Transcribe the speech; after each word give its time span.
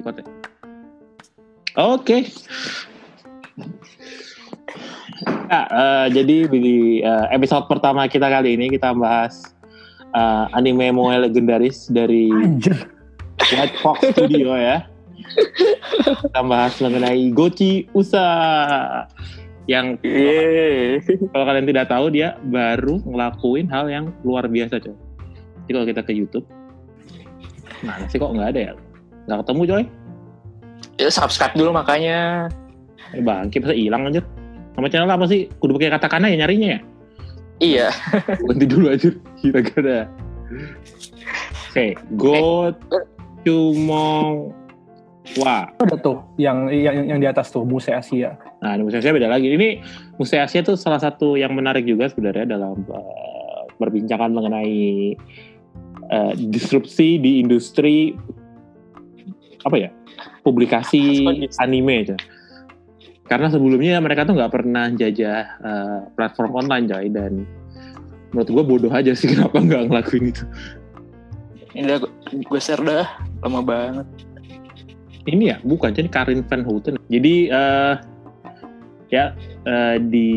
record 0.00 0.24
ya. 0.24 0.26
Oke. 1.78 2.26
Nah, 5.50 5.66
eh, 5.66 6.06
jadi 6.14 6.48
di 6.48 6.98
eh, 7.04 7.26
episode 7.34 7.68
pertama 7.68 8.08
kita 8.08 8.26
kali 8.26 8.56
ini 8.56 8.72
kita 8.72 8.96
bahas 8.96 9.54
eh, 10.16 10.44
anime 10.56 10.90
moe 10.90 11.14
legendaris 11.14 11.92
dari 11.92 12.32
Anjir. 12.32 12.88
White 13.50 13.76
Fox 13.82 13.98
Studio 14.14 14.56
ya. 14.56 14.86
Kita 16.00 16.40
bahas 16.42 16.74
mengenai 16.80 17.30
Gochi 17.30 17.86
Usa 17.92 18.26
yang 19.68 20.00
kalau 21.30 21.44
kalian 21.46 21.66
tidak 21.68 21.86
tahu 21.86 22.10
dia 22.10 22.34
baru 22.50 22.98
ngelakuin 23.06 23.70
hal 23.70 23.86
yang 23.86 24.10
luar 24.26 24.50
biasa 24.50 24.82
coy. 24.82 24.96
Jadi 25.66 25.70
kalau 25.70 25.86
kita 25.86 26.02
ke 26.02 26.12
YouTube, 26.16 26.46
mana 27.86 28.10
sih 28.10 28.18
kok 28.18 28.34
nggak 28.34 28.50
ada 28.56 28.60
ya? 28.60 28.72
Nggak 29.30 29.38
ketemu 29.46 29.62
coy. 29.70 29.84
Ya, 31.00 31.08
subscribe 31.08 31.56
dulu 31.56 31.72
makanya. 31.72 32.52
Eh, 33.16 33.24
bangke 33.24 33.64
masa 33.64 33.72
hilang 33.72 34.12
aja. 34.12 34.20
Nama 34.76 34.86
channel 34.92 35.08
apa 35.08 35.24
sih? 35.24 35.48
Kudu 35.56 35.80
pakai 35.80 35.96
katakana 35.96 36.28
ya 36.28 36.44
nyarinya 36.44 36.68
ya? 36.76 36.80
Iya. 37.60 37.88
Ganti 38.52 38.66
dulu 38.68 38.92
aja. 38.92 39.08
Kira-kira. 39.40 40.04
Oke, 41.72 41.96
Go 42.20 42.68
Chumong 43.48 44.52
Wa. 45.40 45.72
Ada 45.80 45.96
tuh 45.96 46.20
yang 46.36 46.68
yang 46.68 47.06
yang 47.16 47.18
di 47.22 47.28
atas 47.28 47.48
tuh 47.48 47.64
Muse 47.64 47.88
Asia. 47.94 48.36
Nah, 48.60 48.76
Musea 48.76 49.00
Asia 49.00 49.14
beda 49.14 49.30
lagi. 49.30 49.56
Ini 49.56 49.80
Musea 50.20 50.44
Asia 50.44 50.60
itu 50.60 50.76
salah 50.76 51.00
satu 51.00 51.40
yang 51.40 51.56
menarik 51.56 51.86
juga 51.88 52.10
sebenarnya 52.12 52.58
dalam 52.58 52.82
uh, 52.90 53.64
perbincangan 53.78 54.34
mengenai 54.34 55.16
uh, 56.12 56.32
disrupsi 56.36 57.16
di 57.22 57.40
industri 57.40 58.12
apa 59.60 59.76
ya 59.76 59.90
publikasi 60.42 61.24
anime 61.60 62.06
aja. 62.06 62.16
Karena 63.30 63.46
sebelumnya 63.46 64.02
mereka 64.02 64.26
tuh 64.26 64.34
nggak 64.34 64.50
pernah 64.50 64.90
jajah 64.90 65.40
uh, 65.62 65.98
platform 66.18 66.50
online 66.66 66.86
coy 66.90 67.06
dan 67.08 67.46
menurut 68.34 68.48
gue 68.50 68.64
bodoh 68.66 68.92
aja 68.92 69.14
sih 69.14 69.30
kenapa 69.32 69.62
nggak 69.62 69.86
ngelakuin 69.86 70.34
itu. 70.34 70.44
Ini 71.78 71.86
udah 71.86 71.98
gue 72.34 72.60
share 72.60 72.82
dah. 72.82 73.06
Lama 73.46 73.62
banget. 73.62 74.06
Ini 75.30 75.44
ya 75.54 75.56
bukan 75.62 75.94
jadi 75.94 76.08
Karin 76.10 76.42
Van 76.42 76.66
Houten. 76.66 76.98
Jadi 77.06 77.52
eh 77.52 77.94
ya 79.10 79.34
eh, 79.66 79.96
di 80.02 80.30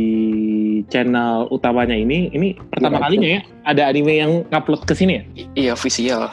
channel 0.89 1.45
utamanya 1.49 1.93
ini 1.93 2.29
ini 2.33 2.57
pertama 2.73 2.97
Iya, 2.97 3.03
kalinya 3.05 3.29
ya 3.29 3.41
ada 3.65 3.81
anime 3.89 4.13
yang 4.17 4.31
ngupload 4.49 4.85
ke 4.85 4.93
sini 4.93 5.13
ya. 5.17 5.23
I- 5.33 5.49
Iya, 5.65 5.71
official. 5.73 6.29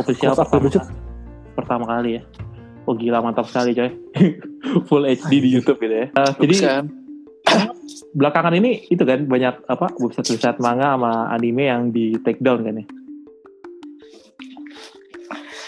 Official 0.00 0.32
pertama. 0.32 0.88
Pertama 1.60 1.84
kali 1.86 2.18
ya. 2.18 2.22
Oh 2.88 2.96
gila 2.96 3.20
mantap 3.20 3.46
sekali 3.46 3.76
coy. 3.76 3.90
Full 4.88 5.04
HD 5.04 5.32
di 5.44 5.48
YouTube 5.52 5.78
gitu 5.84 5.94
ya. 5.94 6.06
Eh, 6.10 6.32
jadi 6.42 6.54
kan? 6.64 6.84
belakangan 8.18 8.54
ini 8.56 8.88
itu 8.90 9.02
kan 9.04 9.28
banyak 9.28 9.54
apa 9.68 9.92
website-website 10.00 10.58
manga 10.58 10.96
sama 10.96 11.30
anime 11.30 11.64
yang 11.68 11.82
di 11.92 12.16
take 12.24 12.40
down 12.42 12.64
kan 12.64 12.80
ya. 12.80 12.86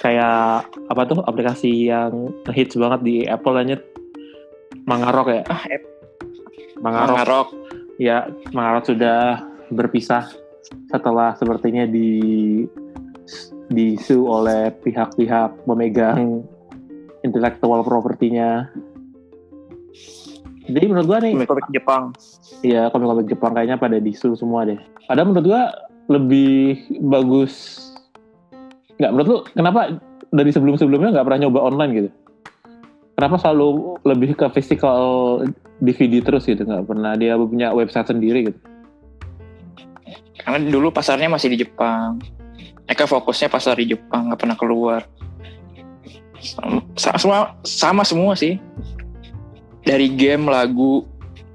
Kayak 0.03 0.67
apa 0.91 1.03
tuh 1.07 1.23
aplikasi 1.23 1.87
yang 1.87 2.35
hits 2.51 2.75
banget 2.75 3.01
di 3.07 3.17
Apple 3.23 3.55
aja 3.55 3.79
Mangarok 4.83 5.29
ya. 5.31 5.43
Ah, 5.47 5.63
Ep- 5.71 5.91
Mangarok. 6.83 7.15
Mangarok. 7.15 7.49
Ya, 8.03 8.27
Mangarok 8.51 8.91
sudah 8.91 9.47
berpisah 9.71 10.27
setelah 10.91 11.39
sepertinya 11.39 11.87
di 11.87 12.11
disu 13.71 14.27
oleh 14.27 14.75
pihak-pihak 14.83 15.69
pemegang 15.69 16.43
intellectual 17.23 17.87
propertinya. 17.87 18.67
Jadi 20.63 20.87
menurut 20.87 21.07
gua 21.07 21.19
nih 21.23 21.35
Komik 21.47 21.69
Jepang. 21.75 22.15
Iya, 22.63 22.91
komik-komik 22.95 23.27
Jepang 23.27 23.53
kayaknya 23.55 23.77
pada 23.79 23.99
disu 23.99 24.39
semua 24.39 24.63
deh. 24.67 24.79
Padahal 25.07 25.31
menurut 25.31 25.47
gua 25.47 25.63
lebih 26.11 26.87
bagus. 27.03 27.79
Nggak, 28.99 29.11
menurut 29.11 29.29
lu 29.29 29.39
kenapa 29.55 29.81
dari 30.33 30.51
sebelum-sebelumnya 30.51 31.15
nggak 31.19 31.27
pernah 31.27 31.41
nyoba 31.47 31.61
online 31.67 31.93
gitu? 31.95 32.11
Kenapa 33.19 33.37
selalu 33.39 34.01
lebih 34.03 34.35
ke 34.35 34.47
physical 34.51 35.03
DVD 35.79 36.23
terus 36.25 36.49
gitu? 36.49 36.63
Nggak 36.65 36.87
pernah 36.89 37.13
dia 37.19 37.37
punya 37.39 37.75
website 37.75 38.09
sendiri 38.09 38.51
gitu? 38.51 38.59
Karena 40.43 40.59
dulu 40.71 40.91
pasarnya 40.91 41.31
masih 41.31 41.55
di 41.55 41.63
Jepang. 41.63 42.19
Mereka 42.93 43.09
fokusnya 43.09 43.49
pasar 43.49 43.81
di 43.81 43.97
Jepang, 43.97 44.29
nggak 44.29 44.37
pernah 44.45 44.53
keluar. 44.53 45.09
Sama, 46.93 47.17
semua, 47.17 47.39
sama 47.65 48.05
semua 48.05 48.37
sih. 48.37 48.61
Dari 49.81 50.13
game, 50.13 50.45
lagu, 50.45 51.09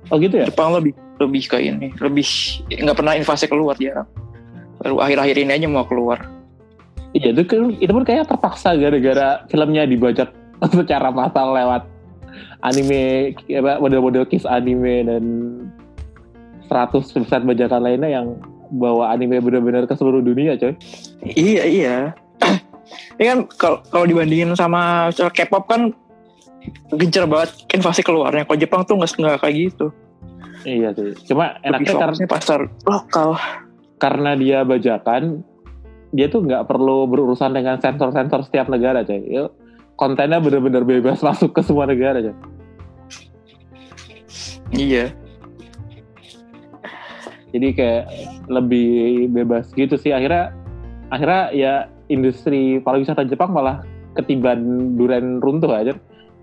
Oh 0.10 0.18
gitu 0.18 0.34
ya? 0.34 0.50
Jepang 0.50 0.74
lebih 0.74 0.98
lebih 1.22 1.46
ke 1.46 1.62
ini, 1.62 1.94
lebih 1.94 2.26
nggak 2.74 2.98
pernah 2.98 3.14
invasi 3.14 3.46
keluar 3.46 3.78
jarang. 3.78 4.10
Baru 4.82 4.98
akhir-akhir 4.98 5.46
ini 5.46 5.52
aja 5.62 5.70
mau 5.70 5.86
keluar. 5.86 6.26
Iya, 7.14 7.38
itu, 7.38 7.46
kan- 7.46 7.78
itu 7.78 7.92
pun 7.94 8.02
kayak 8.02 8.26
terpaksa 8.26 8.74
gara-gara 8.74 9.46
filmnya 9.46 9.86
dibajak 9.86 10.34
secara 10.74 11.14
massal 11.14 11.54
lewat 11.54 11.86
anime, 12.66 13.38
model-model 13.78 14.26
kiss 14.26 14.50
anime 14.50 15.06
dan 15.06 15.24
100 16.66 16.98
website 17.14 17.46
bajakan 17.46 17.82
lainnya 17.86 18.10
yang 18.10 18.42
bawa 18.72 19.14
anime 19.16 19.40
benar-benar 19.40 19.88
ke 19.88 19.96
seluruh 19.96 20.22
dunia 20.22 20.56
coy. 20.60 20.74
Iya 21.24 21.64
iya. 21.66 21.96
Ini 23.18 23.26
kan 23.26 23.40
kalau 23.58 23.78
kalau 23.90 24.06
dibandingin 24.06 24.54
sama 24.54 25.12
K-pop 25.12 25.66
kan 25.68 25.92
gencar 26.96 27.26
banget 27.28 27.56
invasi 27.74 28.02
keluarnya. 28.04 28.46
Kalau 28.46 28.60
Jepang 28.60 28.82
tuh 28.86 28.96
nggak 29.00 29.12
nggak 29.18 29.40
kayak 29.42 29.56
gitu. 29.56 29.88
Iya 30.68 30.90
sih. 30.96 31.14
Cuma 31.32 31.60
enaknya 31.64 31.94
karena, 31.96 32.26
pasar 32.28 32.60
lokal. 32.84 33.40
karena 33.98 34.38
dia 34.38 34.62
bajakan, 34.62 35.42
dia 36.14 36.30
tuh 36.30 36.46
nggak 36.46 36.70
perlu 36.70 37.10
berurusan 37.10 37.56
dengan 37.56 37.82
sensor-sensor 37.82 38.46
setiap 38.46 38.70
negara 38.70 39.02
coy. 39.02 39.22
Ya, 39.26 39.50
kontennya 39.98 40.38
benar-benar 40.38 40.86
bebas 40.86 41.24
masuk 41.28 41.56
ke 41.56 41.62
semua 41.66 41.90
negara 41.90 42.22
coy. 42.22 42.36
Iya. 44.76 45.16
Jadi 47.56 47.68
kayak 47.76 48.04
lebih 48.52 49.28
bebas 49.32 49.72
gitu 49.76 49.96
sih. 49.96 50.12
Akhirnya 50.12 50.52
akhirnya 51.08 51.44
ya 51.56 51.74
industri 52.12 52.80
pariwisata 52.84 53.24
Jepang 53.28 53.56
malah 53.56 53.84
ketiban 54.16 54.94
duren 55.00 55.40
runtuh 55.40 55.72
aja. 55.72 55.94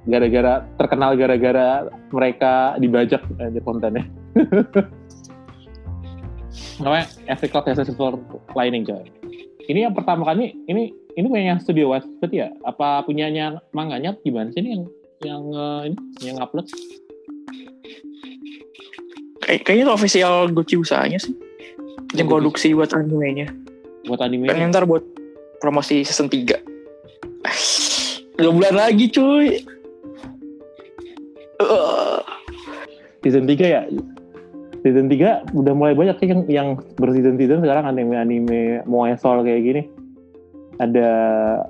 Gara-gara 0.04 0.68
terkenal 0.76 1.16
gara-gara 1.16 1.88
mereka 2.12 2.76
dibajak 2.76 3.24
aja 3.40 3.60
kontennya. 3.64 4.04
Namanya 6.82 7.06
Every 7.30 7.48
Cloud 7.48 7.70
has 7.70 7.78
a 7.80 7.84
silver 7.86 8.18
lining 8.52 8.84
coy. 8.84 9.06
Ini 9.64 9.88
yang 9.88 9.94
pertama 9.96 10.28
kali 10.28 10.52
ini 10.68 10.92
ini 11.16 11.26
punya 11.30 11.56
studio 11.62 11.94
West 11.94 12.10
ya? 12.34 12.50
Apa 12.66 13.06
punyanya 13.06 13.62
manganya 13.72 14.12
gimana 14.26 14.50
sih 14.52 14.60
ini 14.60 14.70
yang 14.76 14.84
yang 15.24 15.42
eh, 15.54 15.80
ini 15.88 15.96
yang 16.20 16.38
upload? 16.42 16.68
Kayak 19.44 19.60
kayaknya 19.68 19.84
itu 19.84 19.92
official 19.92 20.34
Gucci 20.50 20.74
usahanya 20.80 21.20
sih. 21.20 21.36
Yang 22.16 22.28
produksi 22.32 22.72
buat 22.72 22.90
animenya. 22.96 23.52
buat 24.04 24.20
anime? 24.20 24.52
Kan 24.52 24.68
ntar 24.68 24.84
buat 24.84 25.04
promosi 25.60 26.04
season 26.04 26.28
3. 26.28 26.60
Dua 28.40 28.52
bulan 28.52 28.74
lagi 28.76 29.08
cuy. 29.08 29.64
Uh, 31.60 32.20
season 33.24 33.48
3 33.48 33.56
ya 33.56 33.88
season 34.84 35.08
3 35.08 35.56
udah 35.56 35.72
mulai 35.72 35.96
banyak 35.96 36.20
sih 36.20 36.28
yang 36.28 36.42
yang 36.44 36.68
berseason 37.00 37.40
season 37.40 37.64
sekarang 37.64 37.88
anime-anime 37.88 38.84
Moesol 38.84 39.40
kayak 39.40 39.62
gini 39.64 39.82
ada 40.76 41.08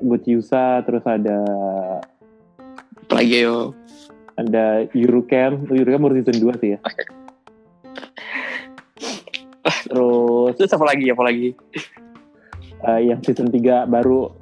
Gochiusa 0.03 0.82
terus 0.82 1.06
ada 1.06 1.38
apalagi 3.06 3.47
yo. 3.47 3.70
ada 4.35 4.88
Yurukem 4.91 5.70
Yurukem 5.70 6.03
baru 6.03 6.19
season 6.19 6.43
2 6.43 6.59
sih 6.59 6.70
ya 6.75 6.79
terus 9.85 10.53
Terus 10.55 10.73
apa 10.73 10.85
lagi 10.85 11.07
apa 11.09 11.23
lagi? 11.23 11.49
eh, 12.85 13.01
yang 13.05 13.21
season 13.21 13.49
3 13.49 13.85
baru 13.85 14.33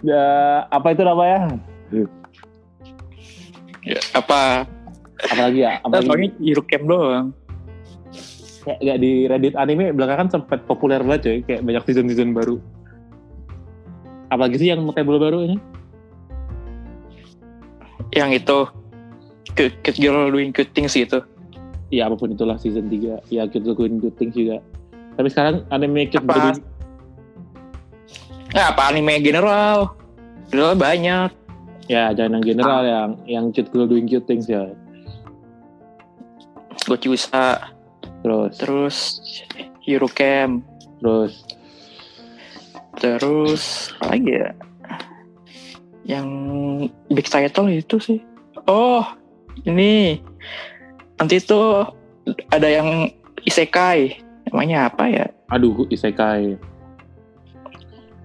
Eh, 0.00 0.60
apa 0.66 0.86
itu 0.90 1.02
namanya 1.02 1.60
Ya, 3.80 4.00
apa? 4.12 4.64
apalagi 5.20 5.60
ya 5.60 5.76
Kita 5.76 5.84
apalagi 5.84 6.08
taunya 6.08 6.28
Eurocamp 6.40 6.84
doang. 6.86 7.26
kayak, 8.60 8.78
kayak 8.78 8.98
di 8.98 9.12
Reddit 9.24 9.54
anime 9.54 9.92
belakangan 9.92 10.28
sempat 10.30 10.64
populer 10.64 11.00
banget 11.00 11.20
coy 11.20 11.38
kayak 11.44 11.60
banyak 11.60 11.82
season 11.84 12.08
season 12.08 12.32
baru 12.32 12.56
apalagi 14.28 14.56
sih 14.56 14.68
yang 14.68 14.80
notable 14.80 15.16
baru 15.16 15.44
ini 15.44 15.56
Yang 18.10 18.30
itu 18.42 18.58
cute, 19.54 19.76
cute 19.82 19.98
girl 19.98 20.28
doing 20.28 20.50
cute 20.50 20.72
things 20.72 20.92
gitu. 20.92 21.20
Ya 21.90 22.06
apa 22.06 22.16
pun 22.16 22.32
itulah 22.32 22.56
season 22.56 22.86
3 22.86 23.30
ya 23.30 23.42
Good 23.50 23.66
Good 24.00 24.16
Things 24.16 24.34
juga 24.34 24.62
tapi 25.18 25.28
sekarang 25.28 25.66
anime 25.68 26.08
Cute 26.08 26.24
Apa? 26.24 26.54
Baby 26.54 26.70
Nah, 28.50 28.74
apa 28.74 28.90
anime 28.90 29.22
general? 29.22 29.94
General 30.50 30.74
banyak. 30.74 31.30
Ya, 31.86 32.10
jangan 32.14 32.38
yang 32.38 32.44
general 32.46 32.82
yang 32.82 33.10
yang 33.26 33.44
cute 33.54 33.70
girl 33.70 33.86
doing 33.86 34.10
cute 34.10 34.26
things 34.26 34.50
ya. 34.50 34.74
Gochusa. 36.86 37.70
Terus 38.22 38.58
Terus 38.58 38.96
Eurocamp. 39.86 40.66
terus 41.00 41.46
Terus 42.98 43.94
apa 44.02 44.18
lagi 44.18 44.30
ya? 44.34 44.50
Yang 46.04 46.28
big 47.14 47.26
title 47.30 47.70
itu 47.70 47.96
sih. 48.02 48.18
Oh, 48.66 49.06
ini 49.62 50.18
nanti 51.20 51.36
itu 51.36 51.60
ada 52.48 52.64
yang 52.64 53.12
isekai. 53.42 54.18
Namanya 54.48 54.88
apa 54.88 55.04
ya? 55.06 55.26
aduh 55.46 55.84
isekai. 55.86 56.56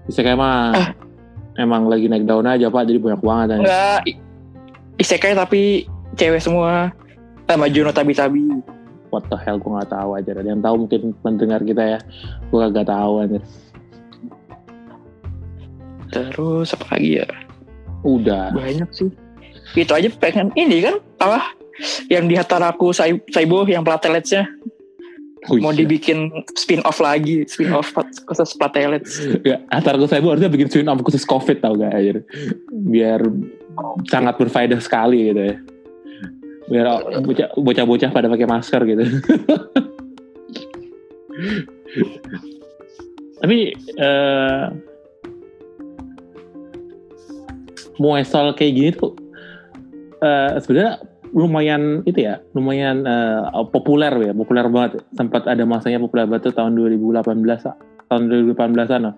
Isekai 0.06 0.34
mah 0.34 0.72
Ah. 0.72 0.90
emang 1.56 1.86
lagi 1.86 2.06
naik 2.06 2.24
daun 2.24 2.46
aja 2.46 2.70
Pak, 2.70 2.86
jadi 2.86 2.98
banyak 2.98 3.22
banget 3.22 3.48
aja. 3.50 3.62
Enggak 3.62 4.00
i- 4.06 4.22
isekai 4.98 5.34
tapi 5.34 5.62
cewek 6.14 6.40
semua. 6.40 6.94
Sama 7.46 7.66
Juno 7.68 7.90
Tabi-Tabi. 7.90 8.62
What 9.10 9.30
the 9.30 9.38
hell 9.38 9.58
gue 9.58 9.70
gak 9.70 9.90
tahu 9.90 10.18
aja. 10.18 10.34
Ada 10.34 10.50
yang 10.50 10.62
tahu 10.62 10.76
mungkin 10.82 11.02
pendengar 11.20 11.62
kita 11.62 11.84
ya. 11.88 12.00
Gue 12.50 12.60
kagak 12.60 12.90
tahu 12.90 13.14
aja. 13.22 13.38
Terus 16.10 16.74
apa 16.74 16.86
lagi 16.92 17.22
ya? 17.22 17.28
Udah. 18.02 18.50
Banyak 18.52 18.90
sih. 18.92 19.10
Itu 19.74 19.92
aja 19.92 20.10
pengen 20.16 20.50
ini 20.54 20.82
kan 20.82 20.96
apa? 21.18 21.42
Yang 22.08 22.24
di 22.32 22.36
Hataraku 22.40 22.96
Sai- 22.96 23.24
Saibo 23.32 23.68
yang 23.68 23.84
plateletsnya 23.84 24.48
Oh, 25.46 25.62
mau 25.62 25.70
iya. 25.70 25.86
dibikin 25.86 26.34
spin 26.58 26.82
off 26.82 26.98
lagi, 26.98 27.46
spin 27.46 27.70
off 27.70 27.94
khusus 28.26 28.58
platelets. 28.58 29.22
Ya, 29.46 29.62
gue 29.70 30.10
saya 30.10 30.18
harusnya 30.18 30.50
bikin 30.50 30.74
spin 30.74 30.90
off 30.90 31.06
khusus 31.06 31.22
covid 31.22 31.62
tau 31.62 31.78
gak 31.78 31.94
aja. 31.94 32.18
Biar 32.74 33.22
sangat 34.10 34.42
berfaedah 34.42 34.82
sekali 34.82 35.30
gitu 35.30 35.42
ya. 35.46 35.56
Biar 36.66 36.86
bocah- 37.22 37.54
bocah-bocah 37.62 38.10
pada 38.10 38.26
pakai 38.26 38.48
masker 38.50 38.82
gitu. 38.90 39.06
Tapi 43.46 43.58
eh 44.02 44.64
Moesol 48.02 48.58
kayak 48.58 48.74
gini 48.74 48.90
tuh 48.98 49.14
eh 50.26 50.58
sebenarnya 50.58 51.06
lumayan 51.36 52.00
itu 52.08 52.24
ya, 52.24 52.40
lumayan 52.56 53.04
eh, 53.04 53.44
populer 53.70 54.32
ya, 54.32 54.32
populer 54.32 54.66
banget. 54.72 55.04
Sempat 55.12 55.52
ada 55.52 55.68
masanya 55.68 56.00
populer 56.00 56.24
banget 56.26 56.50
tuh 56.50 56.56
tahun 56.56 56.80
2018 56.80 57.36
tahun 58.08 58.24
2018-an 58.32 59.02
lah. 59.04 59.16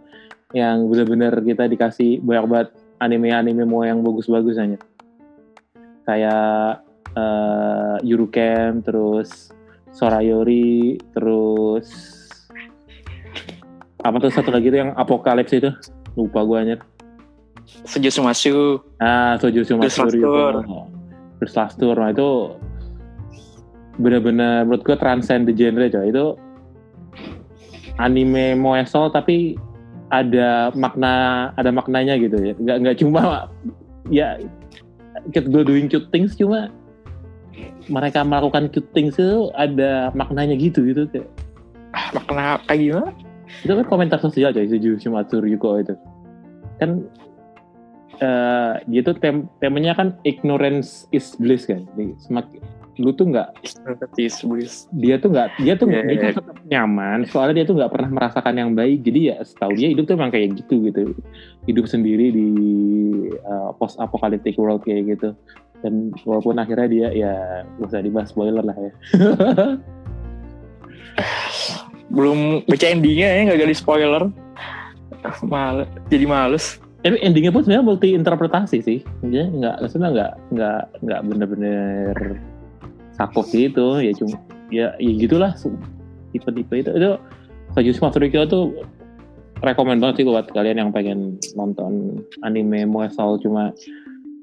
Yang 0.58 0.78
bener-bener 0.90 1.34
kita 1.46 1.70
dikasih 1.70 2.26
banyak 2.26 2.46
banget 2.50 2.70
anime-anime 2.98 3.64
mau 3.70 3.86
yang 3.86 4.02
bagus-bagus 4.02 4.58
aja. 4.58 4.82
Kayak 6.10 6.82
eh 7.14 7.96
Eurocamp, 8.02 8.82
terus 8.82 9.54
Sorayori, 9.94 10.98
terus 11.14 11.88
apa 14.02 14.18
tuh 14.22 14.32
satu 14.34 14.50
lagi 14.54 14.70
tuh 14.74 14.80
yang 14.88 14.92
Apokalips 14.98 15.54
itu 15.54 15.70
lupa 16.18 16.42
gue 16.42 16.58
anjir. 16.58 16.80
Seju 17.86 18.10
Sumasu. 18.10 18.82
Ah. 18.98 19.36
Lastur. 19.38 20.88
First 21.38 21.56
Last 21.58 21.76
Tour. 21.78 21.96
Nah, 21.98 22.14
itu 22.14 22.58
bener-bener 23.98 24.66
menurut 24.66 24.86
gue 24.86 24.98
transcend 24.98 25.50
the 25.50 25.54
genre 25.54 25.88
coy. 25.90 26.10
Itu 26.10 26.38
anime 27.98 28.54
Moesol 28.58 29.10
tapi 29.10 29.58
ada 30.14 30.72
makna 30.78 31.50
ada 31.58 31.70
maknanya 31.74 32.16
gitu 32.22 32.38
ya. 32.42 32.54
Nggak 32.58 32.78
nggak 32.84 32.98
cuma 33.02 33.22
ya 34.08 34.38
girl 35.34 35.66
doing 35.66 35.90
cute 35.90 36.08
things 36.14 36.38
cuma 36.38 36.70
mereka 37.90 38.22
melakukan 38.22 38.70
cute 38.70 38.88
things 38.94 39.18
itu 39.18 39.50
ada 39.58 40.14
maknanya 40.14 40.54
gitu 40.56 40.86
gitu 40.86 41.10
kayak 41.10 41.28
Ah, 41.96 42.14
makna 42.14 42.62
kayak 42.70 42.80
gimana? 42.84 43.10
itu 43.64 43.72
kan 43.74 43.86
komentar 43.88 44.20
sosial 44.20 44.52
coy 44.52 44.68
Suju 44.68 45.00
Shumatsuru 45.00 45.48
Yuko 45.50 45.82
itu 45.82 45.96
kan 46.78 47.02
eh 48.18 48.74
dia 48.90 49.02
tuh 49.06 49.16
tem 49.18 49.46
temanya 49.62 49.94
kan 49.94 50.18
ignorance 50.26 51.06
is 51.14 51.38
bliss 51.38 51.70
kan 51.70 51.86
Jadi, 51.94 52.18
semakin 52.22 52.62
lu 52.98 53.14
tuh 53.14 53.30
nggak 53.30 53.54
dia 54.18 55.22
tuh 55.22 55.30
nggak 55.30 55.62
dia 55.62 55.78
tuh 55.78 55.86
Iya, 55.86 56.02
dia 56.02 56.18
tuh 56.18 56.26
iya. 56.26 56.34
tetap 56.34 56.58
nyaman 56.66 57.20
soalnya 57.30 57.62
dia 57.62 57.66
tuh 57.70 57.78
nggak 57.78 57.94
pernah 57.94 58.10
merasakan 58.10 58.56
yang 58.58 58.72
baik 58.74 59.06
jadi 59.06 59.20
ya 59.22 59.38
setahu 59.46 59.78
dia 59.78 59.94
hidup 59.94 60.10
tuh 60.10 60.18
emang 60.18 60.34
kayak 60.34 60.58
gitu 60.58 60.82
gitu 60.90 61.14
hidup 61.70 61.86
sendiri 61.86 62.34
di 62.34 62.50
post 63.78 64.02
apocalyptic 64.02 64.58
world 64.58 64.82
kayak 64.82 65.14
gitu 65.14 65.38
dan 65.86 66.10
walaupun 66.26 66.58
akhirnya 66.58 66.90
dia 66.90 67.08
ya 67.14 67.34
gak 67.78 67.94
usah 67.94 68.02
dibahas 68.02 68.34
spoiler 68.34 68.66
lah 68.66 68.74
ya 68.74 68.92
Belum 72.08 72.64
baca 72.64 72.86
endingnya 72.88 73.28
ya, 73.28 73.40
nggak 73.52 73.60
gali 73.68 73.76
spoiler. 73.76 74.24
Mal, 75.44 75.90
jadi 76.08 76.26
males. 76.30 76.80
Tapi 77.08 77.24
endingnya 77.24 77.56
pun 77.56 77.64
sebenarnya 77.64 77.88
multi 77.88 78.12
interpretasi 78.12 78.78
sih. 78.84 79.00
Dia 79.24 79.48
nggak 79.48 79.80
maksudnya 79.80 80.10
nggak 80.12 80.32
nggak 80.52 80.82
nggak 81.08 81.20
bener-bener 81.24 82.14
sakok 83.16 83.48
gitu 83.56 84.04
ya 84.04 84.12
cuma 84.12 84.36
ya 84.68 84.88
ya 85.00 85.12
gitulah 85.16 85.56
tipe-tipe 86.36 86.76
itu. 86.84 86.92
Itu 86.92 87.16
Sajutsu 87.72 88.04
Matsurikyo 88.04 88.44
tuh 88.52 88.76
rekomend 89.64 90.04
banget 90.04 90.22
sih 90.22 90.26
buat 90.28 90.52
kalian 90.52 90.84
yang 90.84 90.92
pengen 90.92 91.40
nonton 91.56 92.20
anime 92.44 92.84
Moesol 92.84 93.40
cuma 93.40 93.72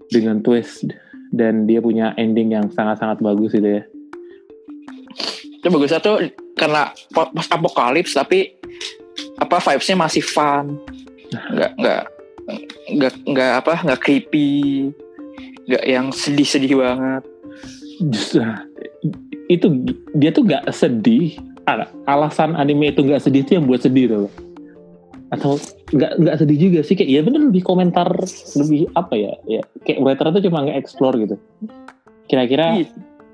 dengan 0.08 0.40
twist 0.40 0.88
dan 1.36 1.68
dia 1.68 1.84
punya 1.84 2.16
ending 2.16 2.56
yang 2.56 2.72
sangat-sangat 2.72 3.20
bagus 3.20 3.52
gitu 3.52 3.68
ya. 3.76 3.82
Itu 5.60 5.68
bagusnya 5.68 6.00
tuh 6.00 6.32
karena 6.56 6.96
pas 7.12 7.48
apokalips 7.52 8.16
tapi 8.16 8.56
apa 9.36 9.60
vibesnya 9.60 10.00
masih 10.00 10.24
fun. 10.24 10.80
Nggak 11.28 11.72
nggak 11.76 12.13
nggak 12.90 13.14
nggak 13.24 13.50
apa 13.64 13.74
nggak 13.84 14.00
creepy. 14.00 14.90
Nggak 15.64 15.84
yang 15.88 16.06
sedih-sedih 16.12 16.76
banget. 16.76 17.22
Justru 18.10 18.42
itu 19.48 19.66
dia 20.16 20.30
tuh 20.32 20.44
nggak 20.44 20.64
sedih 20.72 21.36
Al- 21.64 21.88
alasan 22.04 22.56
anime 22.56 22.92
itu 22.92 23.00
nggak 23.04 23.20
sedih 23.24 23.44
itu 23.44 23.56
yang 23.56 23.64
buat 23.68 23.80
sedih 23.80 24.04
tuh 24.08 24.28
atau 25.32 25.56
nggak 25.90 26.12
nggak 26.20 26.36
sedih 26.40 26.58
juga 26.60 26.80
sih 26.84 26.94
kayak 26.94 27.10
ya 27.10 27.20
bener 27.24 27.48
lebih 27.48 27.64
komentar 27.64 28.08
lebih 28.56 28.86
apa 28.94 29.14
ya 29.16 29.32
ya 29.48 29.62
kayak 29.82 30.00
writer 30.04 30.30
tuh 30.30 30.42
cuma 30.44 30.62
nge-explore 30.68 31.16
gitu 31.24 31.36
kira-kira 32.28 32.78
Iya. 32.80 32.86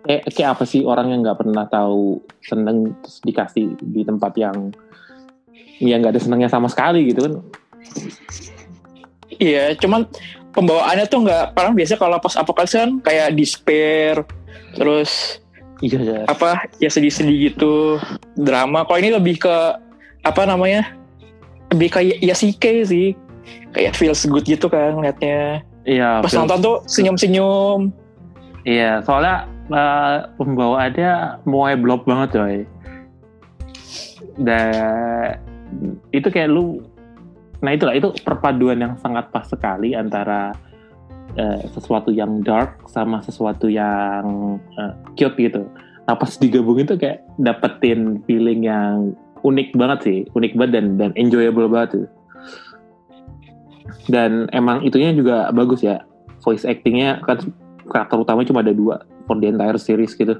kayak, 0.07 0.23
kayak 0.33 0.51
apa 0.57 0.65
sih 0.65 0.81
orang 0.87 1.13
yang 1.13 1.21
nggak 1.27 1.39
pernah 1.43 1.67
tahu 1.67 2.23
seneng 2.41 2.95
terus 3.05 3.19
dikasih 3.23 3.77
di 3.79 4.03
tempat 4.07 4.33
yang 4.39 4.57
ya 5.83 5.99
nggak 6.01 6.17
ada 6.17 6.23
senengnya 6.23 6.49
sama 6.49 6.71
sekali 6.71 7.11
gitu 7.11 7.27
kan 7.27 7.35
Iya, 9.41 9.73
cuman 9.81 10.05
pembawaannya 10.53 11.07
tuh 11.09 11.25
nggak 11.25 11.57
orang 11.57 11.73
biasa 11.73 11.97
kalau 11.97 12.21
pas 12.21 12.37
apokalips 12.37 12.77
kan 12.77 13.01
kayak 13.01 13.33
despair, 13.33 14.21
terus 14.77 15.41
iya 15.81 15.97
ya 15.97 16.21
apa 16.29 16.69
ya 16.77 16.93
sedih-sedih 16.93 17.51
gitu, 17.51 17.97
drama. 18.37 18.85
Kalau 18.85 19.01
ini 19.01 19.17
lebih 19.17 19.41
ke 19.41 19.57
apa 20.21 20.45
namanya? 20.45 20.93
Lebih 21.73 21.89
kayak 21.89 22.17
yasike 22.21 22.85
sih. 22.85 23.17
Kayak 23.73 23.97
feels 23.97 24.27
good 24.29 24.45
gitu 24.45 24.69
kan 24.69 24.99
ngeliatnya. 25.01 25.65
iya 25.89 26.21
Pas 26.21 26.29
film- 26.29 26.45
nonton 26.45 26.59
tuh 26.61 26.77
senyum-senyum. 26.85 27.89
Iya, 28.69 29.01
soalnya 29.09 29.49
uh, 29.73 30.29
pembawaannya 30.37 31.41
mulai 31.49 31.81
blok 31.81 32.05
banget 32.05 32.37
coy. 32.37 32.57
Dan 34.37 35.41
itu 36.11 36.29
kayak 36.29 36.51
lu, 36.53 36.85
nah 37.61 37.71
itulah 37.77 37.93
itu 37.93 38.13
perpaduan 38.25 38.81
yang 38.81 38.95
sangat 39.01 39.29
pas 39.29 39.45
sekali 39.45 39.93
antara 39.93 40.57
uh, 41.37 41.61
sesuatu 41.77 42.09
yang 42.09 42.41
dark 42.41 42.89
sama 42.89 43.21
sesuatu 43.21 43.69
yang 43.69 44.57
uh, 44.81 44.93
cute 45.15 45.37
gitu. 45.37 45.69
Nah 46.09 46.17
pas 46.17 46.33
digabungin 46.41 46.89
tuh 46.89 46.97
kayak 46.97 47.23
dapetin 47.37 48.25
feeling 48.25 48.65
yang 48.65 49.13
unik 49.45 49.77
banget 49.77 49.99
sih, 50.05 50.19
unik 50.33 50.57
banget 50.57 50.73
dan 50.81 50.87
dan 50.97 51.11
enjoyable 51.21 51.69
banget 51.69 52.01
tuh. 52.01 52.07
Dan 54.09 54.49
emang 54.57 54.83
itunya 54.83 55.13
juga 55.13 55.53
bagus 55.55 55.85
ya, 55.85 56.03
voice 56.43 56.65
actingnya 56.65 57.21
kan 57.23 57.39
karakter 57.91 58.17
utama 58.23 58.47
cuma 58.47 58.65
ada 58.65 58.73
dua 58.73 59.05
for 59.27 59.37
the 59.39 59.51
entire 59.51 59.77
series 59.77 60.15
gitu 60.15 60.39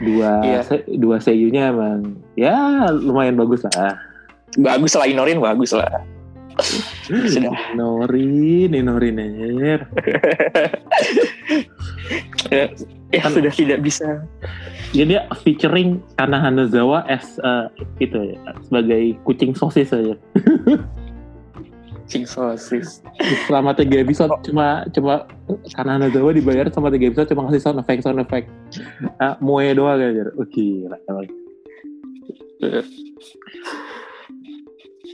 dua 0.00 0.40
Iya. 0.40 0.60
se- 0.64 0.88
dua 0.96 1.20
seiyunya 1.20 1.72
emang 1.72 2.16
ya 2.32 2.88
lumayan 2.88 3.36
bagus 3.36 3.64
lah 3.68 4.00
Bagus 4.58 4.98
lah 4.98 5.06
Inorin, 5.06 5.38
bagus 5.38 5.70
lah. 5.70 5.86
Sudah. 7.32 7.54
Norin 7.78 8.74
Norin 8.74 9.16
anjir 9.16 9.80
Ya, 12.50 12.66
ya 13.14 13.20
Kan- 13.22 13.32
sudah 13.38 13.52
tidak 13.54 13.80
bisa. 13.86 14.26
ya 14.90 15.06
dia 15.06 15.20
featuring 15.46 16.02
Kana 16.18 16.42
Hanazawa 16.42 17.06
as 17.06 17.38
uh, 17.40 17.70
itu 18.02 18.34
ya, 18.34 18.38
sebagai 18.66 19.14
kucing 19.22 19.54
sosis 19.54 19.94
aja 19.94 20.18
King 22.10 22.26
sosis. 22.26 22.98
selama 23.46 23.70
tiga 23.70 24.02
episode 24.02 24.34
cuma 24.42 24.82
cuma 24.90 25.30
karena 25.70 26.02
Hanazawa 26.02 26.34
dibayar 26.34 26.66
sama 26.74 26.90
tiga 26.90 27.06
episode 27.08 27.30
cuma 27.30 27.46
ngasih 27.46 27.62
sound 27.62 27.78
effect 27.78 28.02
sound 28.02 28.18
effect 28.18 28.50
ah, 29.22 29.38
moe 29.38 29.62
doang 29.70 30.02
aja 30.02 30.26
oh 30.34 30.46
gila 30.50 30.98
emang. 31.06 31.30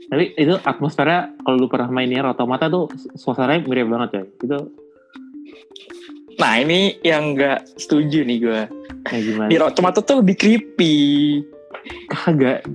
Tapi 0.06 0.34
itu 0.38 0.54
atmosfernya 0.62 1.34
kalau 1.42 1.56
lu 1.58 1.68
pernah 1.68 1.90
main 1.90 2.06
Nier 2.06 2.24
Automata 2.26 2.70
tuh 2.70 2.90
suasananya 3.18 3.66
mirip 3.66 3.88
banget 3.90 4.10
ya 4.12 4.24
itu 4.44 4.58
Nah 6.36 6.60
ini 6.60 7.00
yang 7.00 7.32
nggak 7.32 7.80
setuju 7.80 8.20
nih 8.20 8.38
gue. 8.44 8.62
kayak 9.08 9.22
gimana 9.24 9.48
Di 9.48 9.56
Automata 9.56 10.04
tuh 10.04 10.20
lebih 10.20 10.36
creepy. 10.36 10.96
kagak 12.10 12.66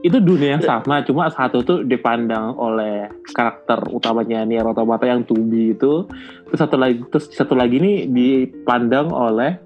itu 0.00 0.16
dunia 0.22 0.56
yang 0.56 0.64
sama 0.64 1.02
cuma 1.04 1.28
satu 1.28 1.60
tuh 1.66 1.78
dipandang 1.82 2.54
oleh 2.56 3.10
karakter 3.34 3.90
utamanya 3.90 4.46
Nier 4.46 4.64
Automata 4.64 5.04
yang 5.04 5.26
Tubi 5.26 5.74
itu 5.74 6.06
terus 6.46 6.60
satu 6.62 6.78
lagi 6.78 7.02
terus 7.10 7.26
satu 7.34 7.58
lagi 7.58 7.82
nih 7.82 8.06
dipandang 8.08 9.10
oleh 9.10 9.58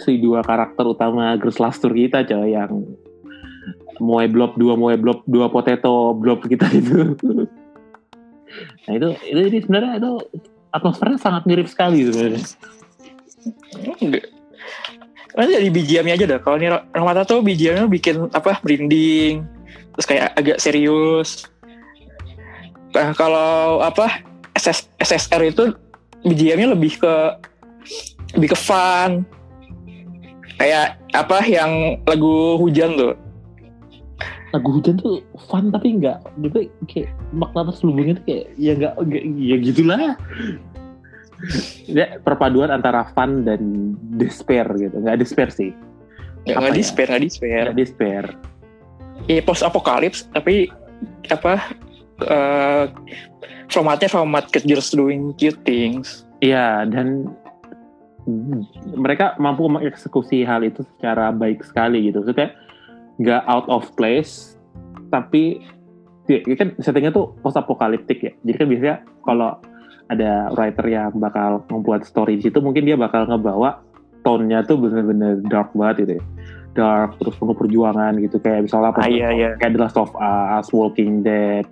si 0.00 0.16
dua 0.22 0.40
karakter 0.46 0.86
utama 0.86 1.34
Girls 1.36 1.58
Last 1.58 1.82
Tour 1.84 1.92
kita 1.92 2.22
coy 2.24 2.54
yang 2.54 2.86
Moe 4.00 4.26
Blob 4.26 4.56
dua 4.56 4.74
Moe 4.74 4.96
Blob 4.96 5.22
dua 5.28 5.52
Potato 5.52 6.16
Blob 6.16 6.42
kita 6.48 6.66
itu 6.80 7.14
nah 8.88 8.92
itu 8.96 9.08
itu 9.28 9.40
ini 9.46 9.58
sebenarnya 9.62 9.92
itu 10.02 10.12
atmosfernya 10.74 11.18
sangat 11.22 11.46
mirip 11.46 11.70
sekali 11.70 12.08
sebenarnya 12.08 12.42
Enggak. 14.00 14.26
Nanti 15.30 15.50
dari 15.54 16.10
aja 16.10 16.24
dah. 16.26 16.38
Kalau 16.42 16.56
ini 16.58 16.68
Automata 16.68 17.22
tuh 17.22 17.40
BGM-nya 17.40 17.86
bikin 17.86 18.28
apa 18.34 18.58
merinding, 18.66 19.46
terus 19.94 20.06
kayak 20.06 20.34
agak 20.34 20.58
serius. 20.58 21.46
Nah, 22.90 23.14
kalau 23.14 23.78
apa 23.80 24.20
SS, 24.58 24.90
SSR 24.98 25.54
itu 25.54 25.70
BGM-nya 26.26 26.74
lebih 26.74 26.98
ke 26.98 27.14
lebih 28.34 28.52
ke 28.52 28.58
fun. 28.58 29.22
Kayak 30.60 31.00
apa 31.16 31.38
yang 31.46 32.02
lagu 32.04 32.58
hujan 32.60 32.98
tuh. 32.98 33.14
Lagu 34.50 34.68
hujan 34.74 34.98
tuh 34.98 35.22
fun 35.46 35.70
tapi 35.70 35.94
enggak 35.98 36.18
gitu 36.42 36.66
kayak 36.90 37.08
makna 37.30 37.70
terselubungnya 37.70 38.18
tuh 38.18 38.24
kayak 38.26 38.44
ya 38.58 38.72
enggak, 38.74 38.94
enggak 38.98 39.22
ya 39.38 39.56
gitulah 39.62 39.98
ya 41.88 42.06
perpaduan 42.20 42.68
antara 42.68 43.08
fun 43.14 43.46
dan 43.46 43.94
despair 44.18 44.66
gitu 44.76 44.96
nggak 45.00 45.18
despair 45.20 45.48
sih 45.50 45.72
Nggak, 46.40 46.56
Apa 46.56 46.60
nggak 46.64 46.72
ya? 46.72 46.78
despair, 46.80 47.06
nggak 47.08 47.22
despair. 47.22 47.62
nggak 47.68 47.78
despair 47.78 48.24
Iya 49.28 49.40
post 49.44 49.60
apokalips 49.62 50.24
tapi 50.32 50.72
apa 51.28 51.60
eh 52.24 52.84
formatnya 53.68 54.08
format 54.10 54.48
just 54.64 54.96
doing 54.96 55.30
cute 55.36 55.60
things. 55.62 56.24
iya 56.40 56.82
dan 56.88 57.28
mereka 58.96 59.36
mampu 59.36 59.68
mengeksekusi 59.68 60.42
hal 60.44 60.64
itu 60.64 60.84
secara 60.96 61.30
baik 61.32 61.60
sekali 61.64 62.08
gitu 62.08 62.24
maksudnya 62.24 62.50
nggak 63.20 63.44
out 63.44 63.68
of 63.68 63.84
place 63.94 64.56
tapi 65.12 65.60
ya, 66.30 66.40
kan 66.56 66.72
settingnya 66.80 67.12
tuh 67.12 67.36
post 67.44 67.58
apokaliptik 67.58 68.18
ya. 68.22 68.32
Jadi 68.46 68.56
kan 68.56 68.66
biasanya 68.70 68.96
kalau 69.26 69.50
ada 70.10 70.50
writer 70.56 70.86
yang 70.90 71.12
bakal 71.20 71.62
membuat 71.70 72.02
story 72.02 72.40
di 72.40 72.48
situ 72.48 72.58
mungkin 72.58 72.82
dia 72.82 72.98
bakal 72.98 73.26
ngebawa 73.28 73.82
tone-nya 74.26 74.66
tuh 74.66 74.78
bener-bener 74.78 75.38
dark 75.46 75.70
banget 75.76 76.06
gitu 76.06 76.12
ya. 76.18 76.24
Dark 76.70 77.18
terus 77.18 77.34
penuh 77.36 77.54
perjuangan 77.54 78.14
gitu. 78.22 78.38
Kayak 78.38 78.70
misalnya 78.70 78.94
apa 78.94 79.06
Ah, 79.06 79.10
iya, 79.10 79.28
iya. 79.34 79.50
kayak 79.58 79.74
The 79.74 79.80
Last 79.82 79.98
of 79.98 80.10
Us, 80.16 80.66
Walking 80.72 81.26
Dead 81.26 81.66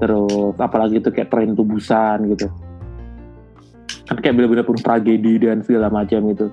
terus 0.00 0.58
apalagi 0.58 0.98
itu 0.98 1.14
kayak 1.14 1.30
Train 1.30 1.54
to 1.54 1.62
Busan 1.62 2.32
gitu. 2.34 2.50
Kan 4.08 4.18
kayak 4.18 4.34
bener-bener 4.34 4.66
penuh 4.66 4.82
tragedi 4.82 5.34
dan 5.38 5.62
segala 5.62 5.92
macam 5.92 6.26
gitu 6.32 6.50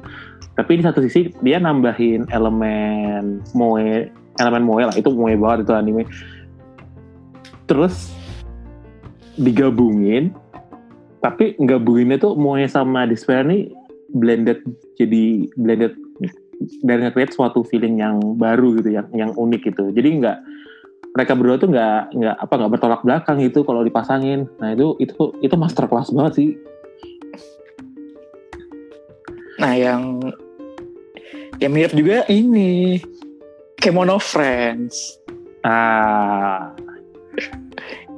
tapi 0.59 0.75
di 0.75 0.83
satu 0.83 0.99
sisi 0.99 1.31
dia 1.39 1.55
nambahin 1.55 2.27
elemen 2.35 3.39
moe 3.55 4.11
elemen 4.43 4.63
moe 4.67 4.83
lah. 4.83 4.95
Itu 4.99 5.15
moe 5.15 5.31
banget 5.39 5.63
itu 5.63 5.71
anime. 5.71 6.03
Terus 7.63 8.11
digabungin. 9.39 10.35
Tapi 11.23 11.55
gabunginnya 11.63 12.19
tuh 12.19 12.35
moe 12.35 12.59
sama 12.67 13.07
despair 13.07 13.47
nih 13.47 13.71
blended 14.11 14.59
jadi 14.99 15.47
blended 15.55 15.95
dan 16.83 17.07
nge-create 17.07 17.31
suatu 17.31 17.63
feeling 17.63 18.03
yang 18.03 18.19
baru 18.35 18.75
gitu 18.83 18.91
yang 18.91 19.07
yang 19.15 19.31
unik 19.35 19.71
gitu. 19.71 19.95
Jadi 19.95 20.19
nggak 20.19 20.37
mereka 21.15 21.35
berdua 21.39 21.55
tuh 21.55 21.71
nggak 21.71 22.19
nggak 22.19 22.35
apa 22.35 22.53
nggak 22.59 22.71
bertolak 22.75 23.01
belakang 23.07 23.39
itu 23.39 23.63
kalau 23.63 23.83
dipasangin. 23.83 24.47
Nah 24.59 24.75
itu 24.75 24.99
itu 24.99 25.35
itu 25.39 25.55
master 25.55 25.87
class 25.87 26.11
banget 26.11 26.33
sih. 26.35 26.49
Nah 29.59 29.75
yang 29.75 30.23
yang 31.59 31.71
mirip 31.75 31.93
juga 31.95 32.23
ini 32.31 32.99
Kemono 33.79 34.19
Friends. 34.19 35.19
ah 35.59 36.71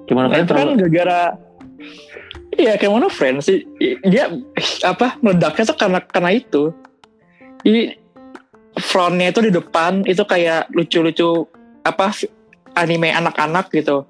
gimana 0.06 0.30
Nah, 0.30 0.46
kan 0.46 0.46
kan 0.46 0.78
gara-gara 0.78 1.22
Iya 2.54 2.78
Kemono 2.78 3.10
Friends 3.10 3.50
sih 3.50 3.66
dia 4.06 4.30
apa 4.86 5.18
meledaknya 5.24 5.72
tuh 5.72 5.78
karena 5.80 6.00
karena 6.04 6.32
itu. 6.36 6.76
Jadi 7.66 7.96
frontnya 8.78 9.32
itu 9.32 9.42
di 9.42 9.52
depan 9.54 10.04
itu 10.04 10.22
kayak 10.28 10.70
lucu-lucu 10.76 11.48
apa 11.82 12.12
anime 12.76 13.10
anak-anak 13.10 13.72
gitu 13.72 14.06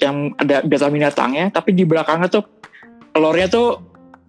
yang 0.00 0.32
ada 0.40 0.64
beta 0.64 0.88
binatangnya 0.88 1.52
tapi 1.52 1.76
di 1.76 1.84
belakangnya 1.84 2.28
tuh 2.32 2.44
lore-nya 3.16 3.48
tuh 3.50 3.80